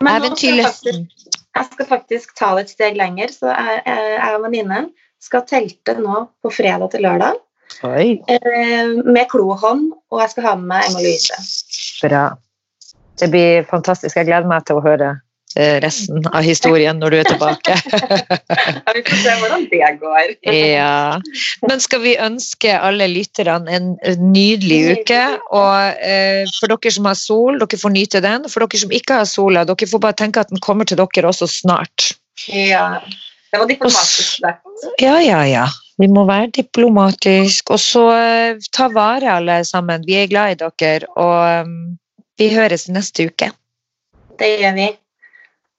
[0.04, 1.06] eventyrlysten.
[1.54, 4.80] Jeg skal faktisk ta det et steg lenger, så jeg, jeg og venninne
[5.22, 7.40] skal telte nå på fredag til lørdag.
[7.84, 8.20] Oi.
[9.04, 11.38] med klohånd, og jeg skal ha med meg Emma-Louise.
[12.04, 12.24] Bra.
[13.20, 14.16] Det blir fantastisk.
[14.18, 15.22] Jeg gleder meg til å høre eh,
[15.84, 17.76] resten av historien når du er tilbake.
[18.86, 20.32] ja, vi får se hvordan det går.
[20.50, 21.20] ja.
[21.68, 23.92] Men skal vi ønske alle lytterne en
[24.32, 25.20] nydelig uke.
[25.54, 28.48] Og eh, for dere som har sol, dere får nyte den.
[28.50, 31.30] For dere som ikke har sola, dere får bare tenke at den kommer til dere
[31.30, 32.12] også snart.
[32.50, 33.00] Ja.
[33.54, 34.42] Det var diplomatisk.
[34.98, 35.66] Ja, ja, ja.
[36.02, 37.70] Vi må være diplomatiske.
[37.70, 40.02] Og så eh, ta vare, alle sammen.
[40.06, 41.06] Vi er glad i dere.
[41.14, 41.94] og um,
[42.38, 43.52] vi høres neste uke.
[44.40, 44.88] Det gjør vi.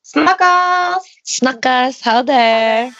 [0.05, 1.03] Snakkes!
[1.23, 2.01] Snakkes.
[2.05, 2.93] Ha det.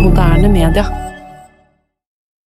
[0.00, 0.99] moderne media.